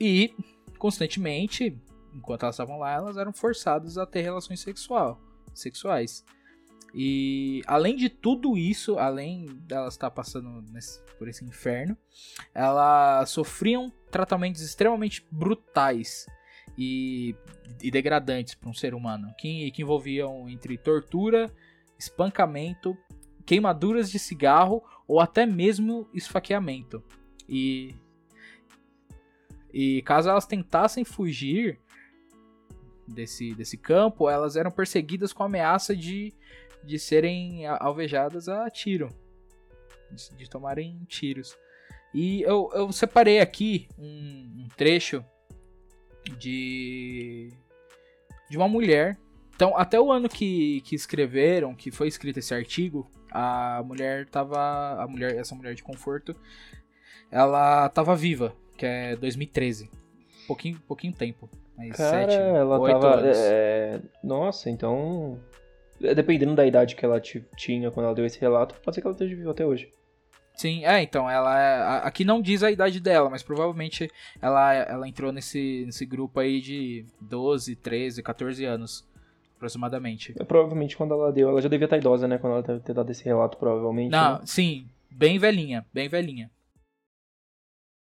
[0.00, 0.34] E,
[0.78, 1.78] constantemente,
[2.12, 5.20] enquanto elas estavam lá, elas eram forçadas a ter relações sexual,
[5.52, 6.24] sexuais.
[6.96, 11.96] E, além de tudo isso, além delas estar passando nesse- por esse inferno,
[12.54, 16.24] elas sofriam tratamentos extremamente brutais
[16.78, 17.34] e,
[17.82, 21.52] e degradantes para um ser humano, que, que envolviam entre tortura,
[21.98, 22.96] espancamento,
[23.44, 27.02] queimaduras de cigarro ou até mesmo esfaqueamento.
[27.48, 27.96] E
[29.72, 31.80] e caso elas tentassem fugir
[33.08, 36.32] desse, desse campo, elas eram perseguidas com a ameaça de,
[36.84, 39.08] de serem alvejadas a tiro,
[40.12, 41.56] de, de tomarem tiros.
[42.14, 44.06] E eu, eu separei aqui um,
[44.64, 45.24] um trecho
[46.38, 47.52] de,
[48.48, 49.18] de uma mulher.
[49.54, 55.00] Então, até o ano que, que escreveram, que foi escrito esse artigo, a mulher tava.
[55.02, 56.34] A mulher, essa mulher de conforto,
[57.30, 59.90] ela tava viva, que é 2013.
[60.46, 61.48] Pouquinho, pouquinho tempo.
[61.76, 63.14] Mas Cara, sete, ela oito tava.
[63.16, 63.36] anos.
[63.40, 65.40] é, Nossa, então.
[66.02, 69.00] é, Dependendo da idade que ela ti- tinha quando ela deu esse relato, pode ser
[69.00, 69.90] que ela esteja viva até hoje.
[70.54, 74.08] Sim, é, então, ela é, aqui não diz a idade dela, mas provavelmente
[74.40, 79.04] ela, ela entrou nesse, nesse grupo aí de 12, 13, 14 anos,
[79.56, 80.32] aproximadamente.
[80.38, 82.38] É, Provavelmente quando ela deu, ela já devia estar idosa, né?
[82.38, 84.12] Quando ela deve ter dado esse relato, provavelmente.
[84.12, 84.40] Não, né?
[84.44, 86.48] sim, bem velhinha, bem velhinha.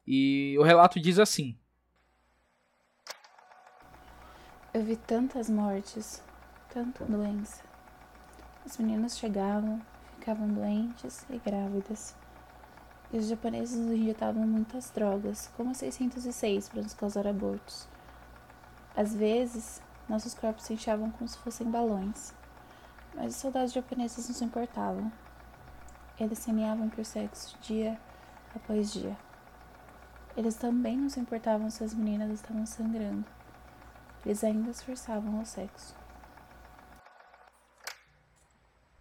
[0.06, 1.58] E o relato diz assim:
[4.72, 6.22] Eu vi tantas mortes,
[6.70, 7.64] tanta doença.
[8.64, 9.82] Os meninos chegavam,
[10.14, 12.16] ficavam doentes e grávidas.
[13.12, 17.88] E os japoneses nos injetavam muitas drogas, como a 606 para nos causar abortos.
[18.94, 22.34] Às vezes, nossos corpos se inchavam como se fossem balões.
[23.14, 25.10] Mas os soldados japoneses não se importavam.
[26.20, 27.98] Eles semeavam por sexo dia
[28.54, 29.16] após dia.
[30.36, 33.24] Eles também não se importavam se as meninas estavam sangrando.
[34.24, 35.96] Eles ainda se forçavam ao sexo.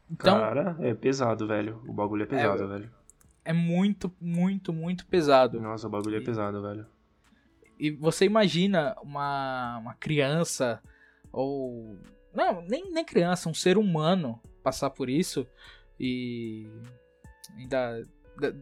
[0.09, 1.83] Então, Cara, é pesado, velho.
[1.87, 2.96] O bagulho é pesado, velho.
[3.49, 5.59] É muito, muito, muito pesado.
[5.59, 6.85] Nossa, o bagulho é pesado, velho.
[7.79, 10.81] E você imagina uma, uma criança,
[11.31, 11.95] ou.
[12.33, 15.47] Não, nem, nem criança, um ser humano passar por isso
[15.99, 16.67] e.
[17.55, 18.03] Ainda.
[18.39, 18.53] da-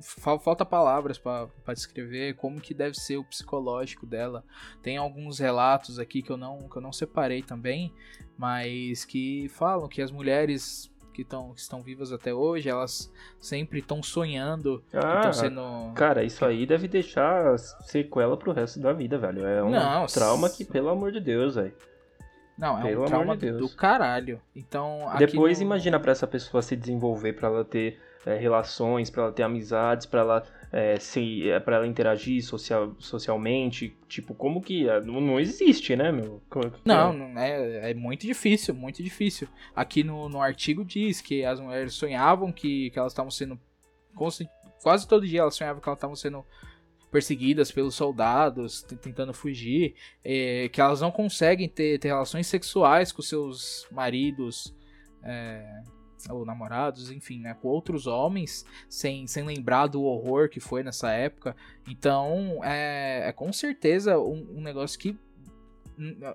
[0.00, 4.44] fal- Falta palavras pra descrever como que deve ser o psicológico dela.
[4.82, 7.92] Tem alguns relatos aqui que eu não, que eu não separei também,
[8.38, 13.80] mas que falam que as mulheres que, tão, que estão vivas até hoje, elas sempre
[13.80, 15.60] estão sonhando, Ah, sendo.
[15.94, 19.46] cara, isso aí deve deixar sequela pro resto da vida, velho.
[19.46, 21.74] É um Não, trauma que, pelo amor de Deus, velho.
[22.58, 23.58] Não, é Pelo um amor trauma de Deus.
[23.70, 24.40] do caralho.
[24.54, 29.22] Então, Depois no- imagina pra essa pessoa se desenvolver, pra ela ter é, relações, pra
[29.22, 30.42] ela ter amizades, pra ela
[30.72, 35.00] é, se, é, para ela interagir social, socialmente, tipo como que é?
[35.00, 36.40] não, não existe, né, meu?
[36.84, 39.48] Não, não é, é muito difícil, muito difícil.
[39.74, 43.58] Aqui no, no artigo diz que as mulheres sonhavam que, que elas estavam sendo.
[44.82, 46.44] Quase todo dia elas sonhavam que elas estavam sendo
[47.10, 53.20] perseguidas pelos soldados, tentando fugir, é, que elas não conseguem ter, ter relações sexuais com
[53.20, 54.74] seus maridos,
[55.24, 55.82] é,
[56.28, 61.10] ou namorados, enfim, né, com outros homens, sem, sem lembrar do horror que foi nessa
[61.10, 61.56] época.
[61.88, 65.16] Então, é, é com certeza um, um negócio que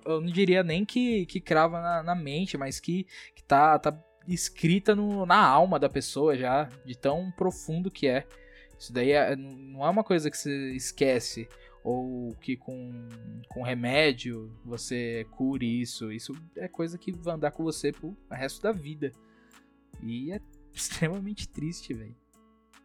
[0.06, 3.98] eu não diria nem que, que crava na, na mente, mas que, que tá, tá
[4.28, 8.26] escrita no, na alma da pessoa já, de tão profundo que é.
[8.78, 11.48] Isso daí é, não é uma coisa que você esquece
[11.84, 13.08] ou que com,
[13.48, 16.12] com remédio você cure isso.
[16.12, 19.12] Isso é coisa que vai andar com você pro resto da vida.
[20.01, 20.39] E é
[20.73, 22.15] extremamente triste, velho.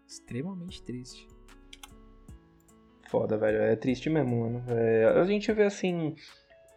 [0.06, 1.28] Extremamente triste.
[3.08, 3.58] Foda, velho.
[3.58, 4.64] É triste mesmo, mano.
[4.68, 6.14] É, a gente vê assim.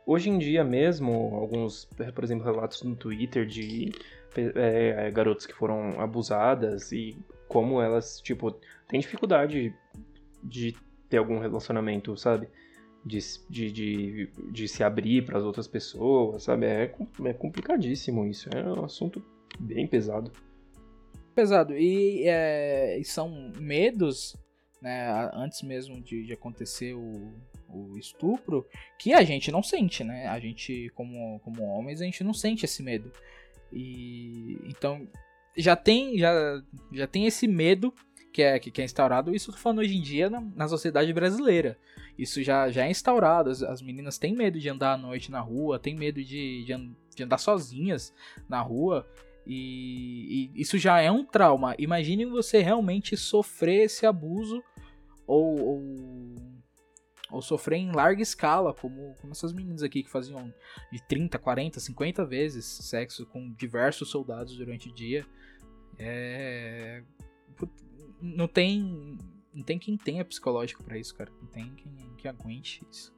[0.06, 3.92] Hoje em dia mesmo, alguns, por exemplo, relatos no Twitter de
[4.36, 7.18] é, garotas que foram abusadas e
[7.48, 8.52] como elas, tipo,
[8.88, 9.74] têm dificuldade
[10.44, 10.76] de
[11.08, 12.50] ter algum relacionamento, sabe?
[13.06, 13.20] De,
[13.50, 16.66] de, de, de se abrir para as outras pessoas, sabe?
[16.66, 16.94] É,
[17.26, 18.50] é complicadíssimo isso.
[18.54, 19.24] É um assunto
[19.60, 20.32] bem pesado.
[21.36, 21.76] Pesado.
[21.76, 24.36] E, é, e são medos,
[24.82, 25.30] né?
[25.34, 27.34] Antes mesmo de, de acontecer o,
[27.70, 28.66] o estupro,
[29.00, 30.28] que a gente não sente, né?
[30.28, 33.12] A gente, como, como homens, a gente não sente esse medo.
[33.72, 35.08] E então
[35.58, 37.94] já tem já, já tem esse medo
[38.32, 39.34] que é, que é instaurado.
[39.34, 41.78] Isso eu tô falando hoje em dia na, na sociedade brasileira.
[42.18, 43.50] Isso já, já é instaurado.
[43.50, 46.92] As, as, meninas têm medo de andar à noite na rua, têm medo de, de,
[47.16, 48.14] de andar sozinhas
[48.50, 49.08] na rua.
[49.46, 51.76] E, e, isso já é um trauma.
[51.78, 54.64] Imagine você realmente sofrer esse abuso
[55.28, 56.36] ou, ou
[57.34, 60.54] ou sofrer em larga escala, como, como essas meninas aqui que faziam
[60.92, 65.26] de 30, 40, 50 vezes sexo com diversos soldados durante o dia.
[65.98, 67.04] É...
[68.22, 69.18] Não tem.
[69.52, 71.32] Não tem quem tenha psicológico para isso, cara.
[71.42, 73.12] Não tem quem, quem aguente isso.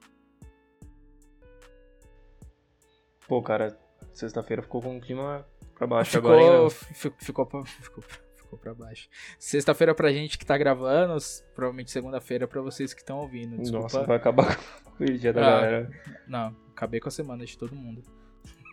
[3.28, 3.78] Pô, cara,
[4.14, 6.70] sexta-feira ficou com um clima pra baixo ficou, agora.
[6.70, 8.04] Ficou, ficou, ficou,
[8.36, 9.10] ficou para baixo.
[9.38, 11.18] Sexta-feira pra gente que tá gravando,
[11.54, 13.58] provavelmente segunda-feira pra vocês que estão ouvindo.
[13.58, 13.84] Desculpa.
[13.84, 14.58] Nossa, vai acabar
[14.98, 15.92] com o dia da ah, galera.
[16.28, 18.02] Não, acabei com a semana de todo mundo.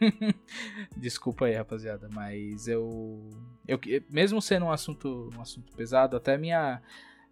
[0.96, 3.30] Desculpa aí, rapaziada, mas eu,
[3.66, 3.78] eu
[4.10, 6.82] mesmo sendo um assunto, um assunto pesado, até minha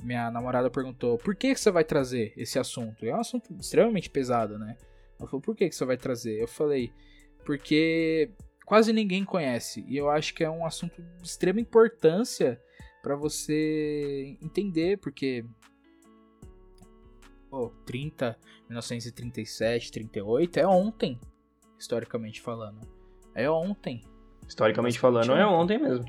[0.03, 3.05] minha namorada perguntou: "Por que que você vai trazer esse assunto?".
[3.05, 4.77] É um assunto extremamente pesado, né?
[5.19, 6.41] Ela falou: "Por que que você vai trazer?".
[6.41, 6.93] Eu falei:
[7.45, 8.31] "Porque
[8.71, 9.85] quase ninguém conhece.
[9.89, 12.63] E eu acho que é um assunto de extrema importância
[13.03, 15.45] para você entender, porque
[17.51, 21.19] oh, 30, 1937, 38 é ontem,
[21.77, 22.87] historicamente falando.
[23.35, 24.05] É ontem.
[24.47, 26.05] Historicamente falando, é ontem mesmo.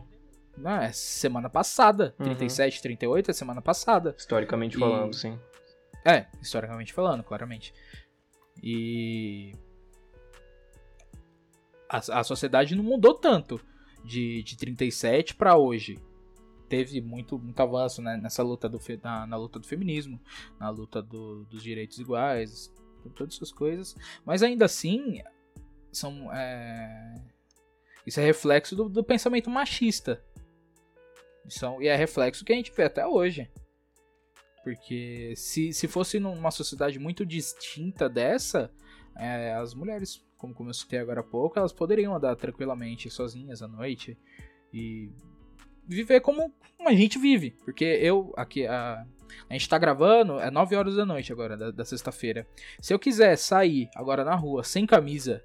[0.55, 2.13] Não, é semana passada.
[2.19, 2.25] Uhum.
[2.25, 4.13] 37, 38 é semana passada.
[4.15, 4.79] Historicamente e...
[4.79, 5.39] falando, sim.
[6.05, 7.73] É, historicamente falando, claramente.
[8.61, 9.51] E
[11.91, 13.59] a, a sociedade não mudou tanto
[14.03, 15.99] de, de 37 para hoje.
[16.69, 20.19] Teve muito, muito avanço né, nessa luta do, na, na, luta do feminismo,
[20.57, 22.73] na luta do, dos direitos iguais,
[23.13, 23.93] todas essas coisas.
[24.25, 25.21] Mas ainda assim,
[25.91, 27.21] são, é...
[28.07, 30.23] isso é reflexo do, do pensamento machista.
[31.49, 33.51] São, e é reflexo que a gente vê até hoje.
[34.63, 38.71] Porque se, se fosse numa sociedade muito distinta dessa,
[39.17, 43.61] é, as mulheres como, como eu citei agora há pouco, elas poderiam andar tranquilamente sozinhas
[43.61, 44.17] à noite
[44.73, 45.11] e
[45.87, 46.51] viver como
[46.83, 47.51] a gente vive.
[47.63, 49.05] Porque eu, aqui, a,
[49.47, 52.47] a gente tá gravando, é 9 horas da noite agora, da, da sexta-feira.
[52.81, 55.43] Se eu quiser sair agora na rua sem camisa,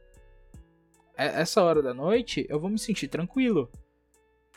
[1.15, 3.71] é, essa hora da noite, eu vou me sentir tranquilo.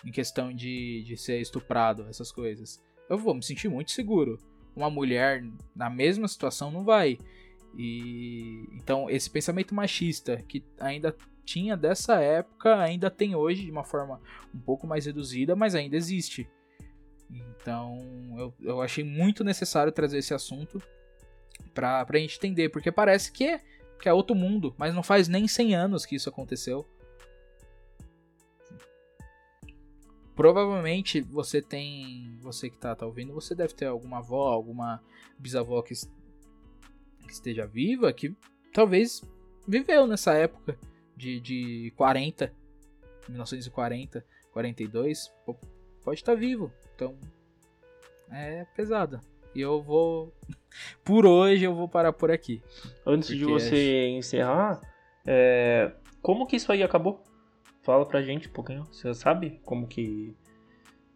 [0.06, 2.82] Em questão de, de ser estuprado, essas coisas.
[3.10, 4.39] Eu vou me sentir muito seguro.
[4.73, 5.43] Uma mulher
[5.75, 7.17] na mesma situação não vai.
[7.77, 13.84] E então esse pensamento machista que ainda tinha dessa época, ainda tem hoje de uma
[13.84, 14.21] forma
[14.53, 16.49] um pouco mais reduzida, mas ainda existe.
[17.32, 17.97] Então
[18.38, 20.82] eu, eu achei muito necessário trazer esse assunto
[21.73, 23.62] pra, pra gente entender, porque parece que é,
[23.99, 26.88] que é outro mundo, mas não faz nem 100 anos que isso aconteceu.
[30.36, 35.03] Provavelmente você tem, você que tá, tá ouvindo, você deve ter alguma avó, alguma
[35.38, 35.93] bisavó que
[37.29, 38.35] que esteja viva que
[38.73, 39.21] talvez
[39.67, 40.77] viveu nessa época
[41.15, 42.51] de, de 40,
[43.27, 45.31] 1940, 42,
[46.04, 46.71] pode estar vivo.
[46.95, 47.15] Então
[48.31, 49.21] é pesada.
[49.54, 50.33] E eu vou.
[51.06, 52.62] Por hoje eu vou parar por aqui.
[53.06, 54.79] Antes de você encerrar,
[55.25, 55.91] é...
[56.21, 57.23] como que isso aí acabou?
[57.81, 58.85] Fala pra gente um pouquinho.
[58.91, 60.35] Você sabe como que.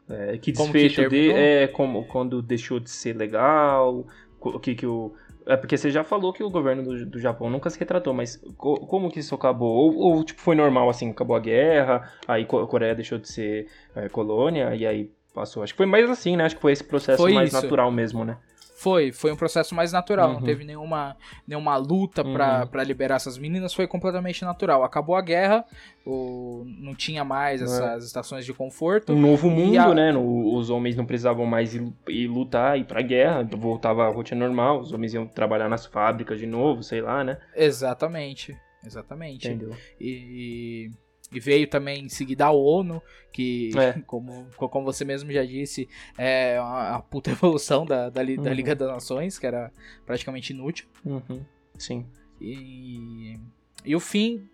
[0.09, 1.31] É, que desfecho de.
[1.31, 4.07] É, como, quando deixou de ser legal.
[4.39, 5.15] O que, que o,
[5.45, 8.41] É porque você já falou que o governo do, do Japão nunca se retratou, mas
[8.57, 9.73] co- como que isso acabou?
[9.75, 13.67] Ou, ou, tipo, foi normal, assim, acabou a guerra, aí a Coreia deixou de ser
[13.95, 15.63] é, colônia, e aí passou.
[15.63, 16.45] Acho que foi mais assim, né?
[16.45, 17.61] Acho que foi esse processo Foi mais isso.
[17.61, 18.37] natural mesmo, né?
[18.83, 20.43] Foi, foi um processo mais natural, não Uhum.
[20.43, 21.15] teve nenhuma,
[21.47, 22.67] nenhuma luta pra Uhum.
[22.67, 24.83] pra liberar essas meninas, foi completamente natural.
[24.83, 25.63] Acabou a guerra,
[26.05, 27.63] o, não tinha mais É.
[27.63, 29.13] essas estações de conforto.
[29.13, 30.11] Um novo mundo, a- né?
[30.11, 34.45] No- os homens não precisavam mais ir, ir lutar, ir pra guerra, voltava a rotina
[34.45, 37.37] normal, os homens iam trabalhar nas fábricas de novo, sei lá, né?
[37.55, 38.53] Exatamente,
[38.85, 39.47] exatamente.
[39.47, 39.73] Entendeu?
[39.97, 40.89] E,
[41.33, 43.93] e veio também em seguida a ONU, que, É.
[44.05, 48.53] como, como você mesmo já disse, é a, puta evolução da, da, da Uhum.
[48.53, 49.71] Liga das Nações, que era
[50.05, 50.87] praticamente inútil.
[51.05, 51.43] Uhum.
[51.77, 52.05] Sim.
[52.39, 53.39] E,
[53.85, 54.47] e o fim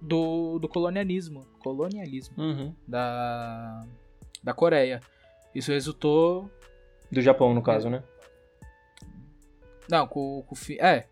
[0.00, 2.74] do, do colonialismo, colonialismo Uhum.
[2.86, 3.86] da,
[4.42, 5.00] da Coreia.
[5.54, 6.50] Isso resultou.
[7.10, 8.02] Do Japão, no caso, né?
[9.88, 10.74] Não, com, com o fim.
[10.80, 11.06] É.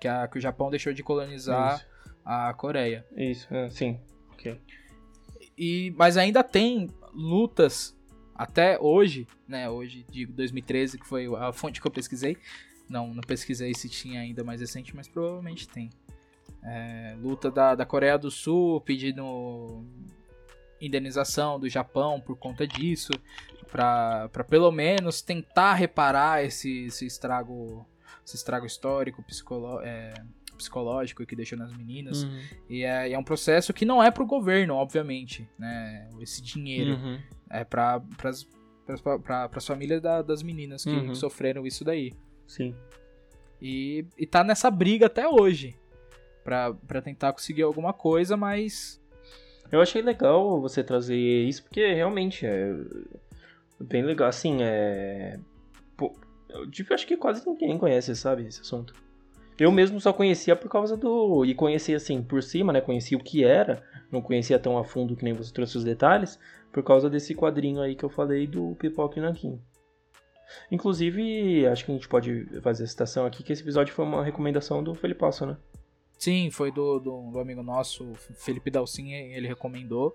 [0.00, 1.86] Que, a, que o Japão deixou de colonizar Isso.
[2.24, 3.04] A Coreia.
[3.16, 4.00] Isso, é, sim.
[4.32, 4.58] Ok.
[5.56, 7.96] E, mas ainda tem lutas
[8.34, 9.68] até hoje, né?
[9.68, 12.36] Hoje, de 2013, que foi a fonte que eu pesquisei.
[12.88, 15.90] Não, não pesquisei se tinha ainda mais recente, mas provavelmente tem.
[16.62, 19.84] É, luta da, da Coreia do Sul pedindo
[20.80, 23.12] indenização do Japão por conta disso,
[23.70, 27.86] para pelo menos tentar reparar esse, esse estrago
[28.24, 30.14] esse estrago histórico, psicolo, é,
[30.54, 32.22] psicológico que deixou nas meninas.
[32.24, 32.40] Uhum.
[32.68, 36.08] E é, e é um processo que não é pro governo, obviamente, né?
[36.20, 37.18] Esse dinheiro Uhum.
[37.50, 38.02] é para
[39.54, 41.08] as famílias da- das meninas que, Uhum.
[41.08, 42.12] que sofreram isso daí.
[42.46, 42.74] Sim.
[43.60, 45.76] E, e tá nessa briga até hoje.
[46.42, 49.00] Pra, pra tentar conseguir alguma coisa, mas.
[49.72, 52.74] Eu achei legal você trazer isso, porque realmente é
[53.80, 54.28] bem legal.
[54.28, 55.40] Assim, é.
[55.96, 56.14] Pô,
[56.50, 58.92] eu tipo, acho que quase ninguém conhece, sabe, esse assunto.
[59.58, 61.44] Eu mesmo só conhecia por causa do.
[61.44, 62.80] E conhecia assim, por cima, né?
[62.80, 63.82] Conhecia o que era.
[64.10, 66.38] Não conhecia tão a fundo que nem você trouxe os detalhes.
[66.72, 69.58] Por causa desse quadrinho aí que eu falei do Pipoca e.
[70.70, 74.24] Inclusive, acho que a gente pode fazer a citação aqui que esse episódio foi uma
[74.24, 75.56] recomendação do Felipasso, né?
[76.18, 80.12] Sim, foi do, do, do amigo nosso, Felipe Dalcin, ele recomendou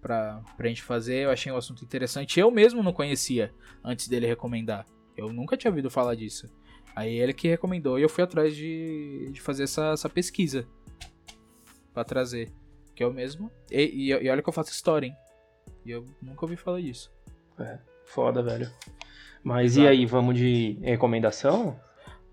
[0.00, 1.24] pra, pra gente fazer.
[1.24, 2.38] Eu achei um assunto interessante.
[2.38, 3.52] Eu mesmo não conhecia
[3.82, 4.86] antes dele recomendar.
[5.16, 6.48] Eu nunca tinha ouvido falar disso.
[6.94, 10.66] Aí ele que recomendou e eu fui atrás de, de fazer essa, essa pesquisa
[11.92, 12.52] pra trazer.
[12.94, 13.50] Que eu mesmo.
[13.70, 15.16] E, e, e olha que eu faço história, hein?
[15.84, 17.12] E eu nunca ouvi falar disso.
[18.04, 18.70] Foda, velho.
[19.42, 19.90] Mas e Exato.
[19.90, 21.78] aí, vamos de recomendação?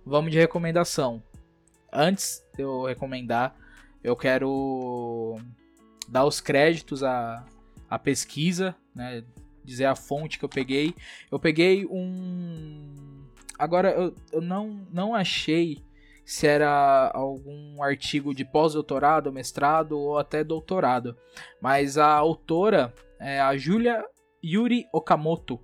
[0.05, 1.21] Vamos de recomendação.
[1.91, 3.55] Antes de eu recomendar,
[4.03, 5.37] eu quero
[6.07, 7.45] dar os créditos à,
[7.89, 9.23] à pesquisa, né?
[9.63, 10.95] Dizer a fonte que eu peguei.
[11.31, 13.00] Eu peguei um.
[13.61, 15.83] Agora, eu, eu não, não achei
[16.25, 21.15] se era algum artigo de pós-doutorado, mestrado ou até doutorado.
[21.61, 24.03] Mas a autora é a Julia
[24.43, 25.59] Yuri Okamoto.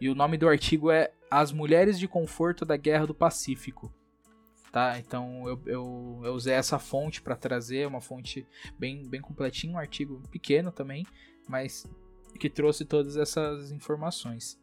[0.00, 3.92] E o nome do artigo é As Mulheres de Conforto da Guerra do Pacífico.
[4.70, 4.96] Tá?
[4.96, 8.46] Então eu, eu, eu usei essa fonte para trazer, uma fonte
[8.78, 11.04] bem, bem completinha, um artigo pequeno também,
[11.48, 11.90] mas
[12.38, 14.60] que trouxe todas essas informações.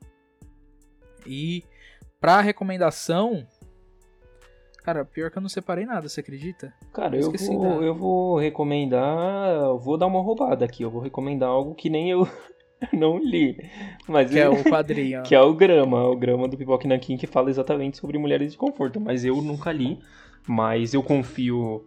[1.27, 1.65] E
[2.23, 3.45] para recomendação,
[4.81, 6.73] cara, pior que eu não separei nada, você acredita?
[6.93, 9.49] Cara, Eu eu vou, da- eu vou recomendar.
[9.53, 10.83] eu Vou dar uma roubada aqui.
[10.83, 12.25] Eu vou recomendar algo que nem eu
[12.93, 13.57] não li.
[14.07, 15.23] Mas Que é o quadrinho.
[15.23, 18.57] que é o Grama, o Grama do Pipoque Nankin, que fala exatamente sobre mulheres de
[18.57, 19.01] conforto.
[19.01, 19.99] Mas eu nunca li.
[20.47, 21.85] Mas eu confio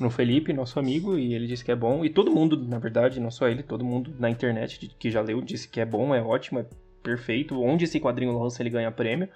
[0.00, 2.04] no Felipe, nosso amigo, e ele disse que é bom.
[2.04, 5.40] E todo mundo, na verdade, não só ele, todo mundo na internet que já leu
[5.40, 6.66] disse que é bom, é ótimo, é
[7.02, 7.60] perfeito.
[7.60, 9.28] Onde esse quadrinho lança, ele ganha prêmio.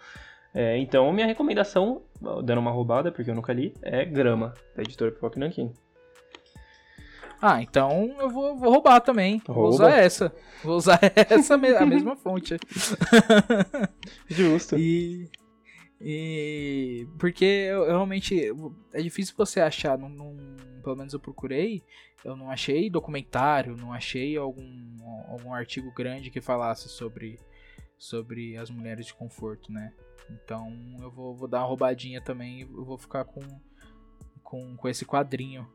[0.55, 5.11] É, então, minha recomendação, dando uma roubada, porque eu nunca li, é Grama, da editora
[5.11, 5.73] Pipoque Nankin.
[7.43, 9.43] Ah, então eu vou, vou roubar também.
[9.47, 9.75] Vou Rouba.
[9.75, 10.33] usar essa.
[10.63, 10.99] Vou usar
[11.29, 12.57] essa a mesma fonte.
[14.29, 14.79] Justo.
[14.79, 15.29] E.
[16.01, 17.07] E.
[17.19, 18.51] Porque eu, eu realmente.
[18.93, 19.99] É difícil você achar.
[19.99, 21.83] Num, num- pelo menos eu procurei.
[22.25, 24.97] Eu não achei documentário, não achei algum,
[25.29, 27.39] algum artigo grande que falasse sobre,
[28.05, 29.93] sobre as mulheres de conforto, né?
[30.31, 32.61] Então eu vou, vou dar uma roubadinha também.
[32.61, 33.41] Eu vou ficar com,
[34.43, 35.67] com, com esse quadrinho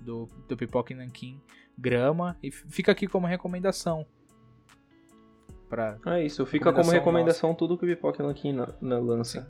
[0.00, 1.40] do, do Pipoca e Nankin
[1.76, 2.36] Grama.
[2.42, 4.06] E fica aqui como recomendação.
[5.70, 9.46] Pra, É isso, fica como Recomendação recomendação tudo que o Pipoque Nankin na, na lança.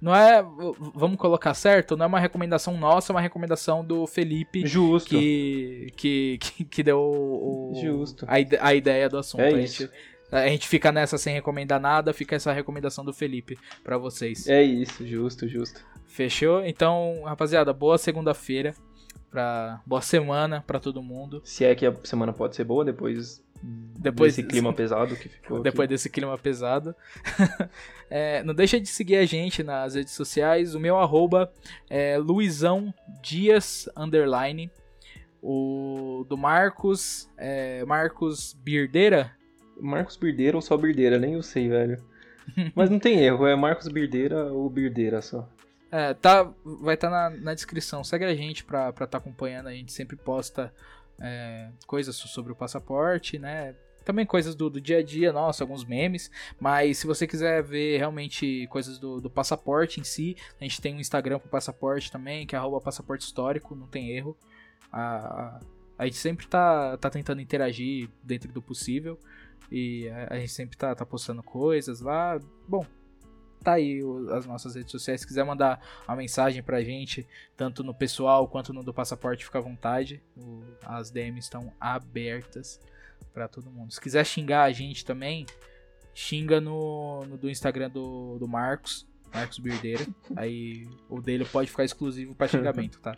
[0.00, 0.42] Não é.
[0.94, 1.94] Vamos colocar certo?
[1.96, 5.10] Não é uma recomendação nossa, é uma recomendação do Felipe Justo.
[5.10, 8.24] que, que, que, que deu o, o- Justo.
[8.26, 9.42] a, a ideia do assunto.
[9.42, 9.82] É isso.
[9.84, 14.46] gente A gente fica nessa sem recomendar nada, fica essa recomendação do Felipe para vocês.
[14.48, 15.84] É isso, justo, justo.
[16.06, 16.64] Fechou?
[16.64, 18.74] Então, rapaziada, boa segunda-feira.
[19.30, 19.80] Pra...
[19.86, 21.42] Boa semana para todo mundo.
[21.44, 25.60] Se é que a semana pode ser boa depois, Depois desse clima pesado que ficou.
[25.62, 25.94] Depois aqui.
[25.94, 26.94] desse clima pesado.
[28.08, 30.76] É, não deixa de seguir a gente nas redes sociais.
[30.76, 31.52] O meu arroba
[31.90, 34.70] é Luizão Dias Underline.
[35.42, 39.32] O do Marcos é Marcos Birdeira.
[39.80, 42.02] Marcos Birdeira ou só Birdeira, nem eu sei, velho.
[42.74, 45.48] Mas não tem erro, é Marcos Birdeira ou Birdeira só.
[45.90, 48.02] É, tá, vai estar na, na descrição.
[48.02, 49.68] Segue a gente pra estar tá acompanhando.
[49.68, 50.72] A gente sempre posta
[51.20, 53.74] é, coisas sobre o passaporte, né?
[54.04, 56.30] Também coisas do, do dia a dia, nossa, alguns memes.
[56.60, 60.94] Mas se você quiser ver realmente coisas do, do passaporte em si, a gente tem
[60.94, 64.36] um Instagram pro passaporte também, que é arroba passaporte histórico, não tem erro.
[64.92, 65.60] A, a,
[65.98, 69.18] a gente sempre tá, tá tentando interagir dentro do possível.
[69.70, 72.38] E a, a gente sempre tá, tá postando coisas lá.
[72.68, 72.86] Bom,
[73.62, 74.00] tá aí
[74.32, 75.20] as nossas redes sociais.
[75.20, 79.58] Se quiser mandar uma mensagem pra gente, tanto no pessoal quanto no do passaporte, fica
[79.58, 80.22] à vontade.
[80.36, 82.80] O- as DMs estão abertas
[83.32, 83.92] pra todo mundo.
[83.92, 85.44] Se quiser xingar a gente também,
[86.14, 90.06] xinga no, no do Instagram do, do Marcos, Marcos Birdeira.
[90.36, 93.16] Aí o dele pode ficar exclusivo pra xingamento, tá?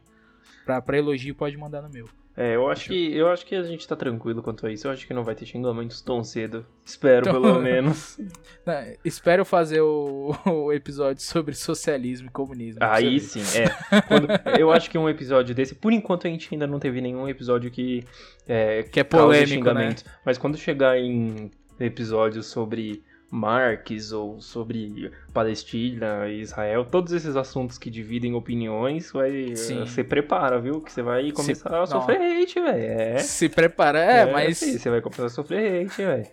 [0.65, 2.09] Pra, pra elogio pode mandar no meu.
[2.41, 4.87] É, eu acho, que, eu acho que a gente tá tranquilo quanto a isso.
[4.87, 6.65] Eu acho que não vai ter xingamentos tão cedo.
[6.85, 8.17] Espero, Então- pelo menos.
[8.65, 12.79] Né, Espero fazer o, o episódio sobre socialismo e comunismo.
[12.81, 14.01] Aí sim, é.
[14.03, 17.29] Quando- eu acho que um episódio desse, por enquanto a gente ainda não teve nenhum
[17.29, 18.05] episódio que
[18.47, 20.05] é, Que é polêmico, xingamento.
[20.25, 27.91] Mas quando chegar em episódios sobre Marx ou sobre Palestina Israel, todos esses assuntos que
[27.91, 29.81] dividem opiniões, vai, Sim.
[29.81, 30.81] você prepara, viu?
[30.81, 31.87] Que você vai começar a não.
[31.87, 32.83] sofrer hate, velho.
[32.83, 33.19] É.
[33.19, 34.59] Se prepara, é, mas.
[34.59, 36.27] sim, você vai começar a sofrer hate, velho.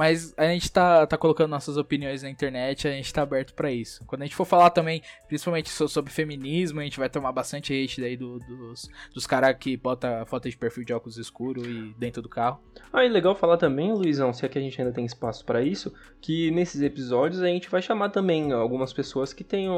[0.00, 3.70] Mas a gente tá, tá colocando nossas opiniões na internet, a gente tá aberto pra
[3.70, 4.02] isso.
[4.06, 7.74] Quando a gente for falar também, principalmente so- sobre feminismo, a gente vai tomar bastante
[7.74, 11.92] hate daí do- dos, dos caras que bota foto de perfil de óculos escuro e
[11.98, 12.62] dentro do carro.
[12.90, 15.60] Ah, e legal falar também, Luizão, se é que a gente ainda tem espaço pra
[15.60, 19.76] isso, que nesses episódios a gente vai chamar também algumas pessoas que tenham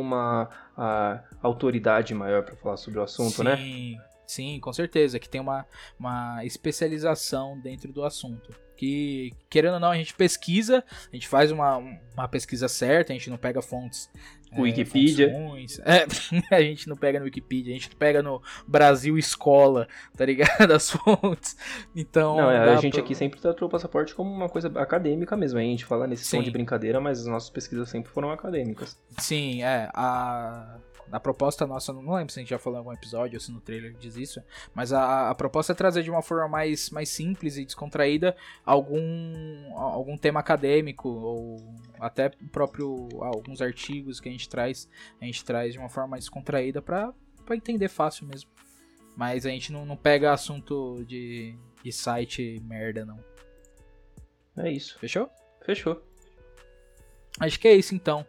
[0.00, 0.48] uma
[0.78, 3.56] ah, autoridade maior pra falar sobre o assunto, né?
[3.58, 3.96] sim,
[4.26, 5.66] Sim, com certeza, que tem uma,
[6.00, 8.50] uma especialização dentro do assunto.
[8.78, 11.78] Que, querendo ou não, a gente pesquisa, a gente faz uma,
[12.14, 14.08] uma pesquisa certa, a gente não pega fontes.
[14.52, 15.32] é, Wikipedia.
[15.32, 15.80] fontes.
[15.80, 16.06] É,
[16.54, 20.70] a gente não pega no Wikipedia, a gente pega no Brasil Escola, tá ligado?
[20.72, 21.56] As fontes.
[21.94, 22.36] Então.
[22.36, 25.58] Não, é, a gente pra- aqui sempre tratou o passaporte como uma coisa acadêmica mesmo.
[25.58, 26.44] A gente fala nesse tom Sim.
[26.44, 28.96] de brincadeira, mas as nossas pesquisas sempre foram acadêmicas.
[29.18, 29.90] Sim, é.
[29.92, 30.78] A,
[31.10, 33.50] a proposta nossa, não lembro se a gente já falou em algum episódio ou se
[33.50, 34.42] no trailer diz isso,
[34.74, 39.74] mas a, a proposta é trazer de uma forma mais, mais simples e descontraída algum,
[39.74, 41.56] algum tema acadêmico ou
[41.98, 44.88] até próprio alguns artigos que a gente traz,
[45.20, 47.12] a gente traz de uma forma mais descontraída pra,
[47.44, 48.50] pra entender fácil mesmo.
[49.16, 53.18] Mas a gente não, não pega assunto de, de site merda, não.
[54.56, 54.98] É isso.
[54.98, 55.28] Fechou?
[55.64, 56.02] Fechou.
[57.40, 58.24] Acho que é isso então.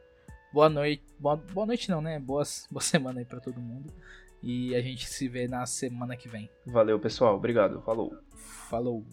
[0.52, 1.09] Boa noite.
[1.20, 2.18] Boa, boa noite não, né?
[2.20, 3.94] Boa, boa semana aí pra todo mundo.
[4.42, 6.50] E a gente se vê na semana que vem.
[6.66, 7.36] Valeu, pessoal.
[7.36, 7.82] Obrigado.
[7.82, 8.18] Falou.
[8.70, 9.04] Falou.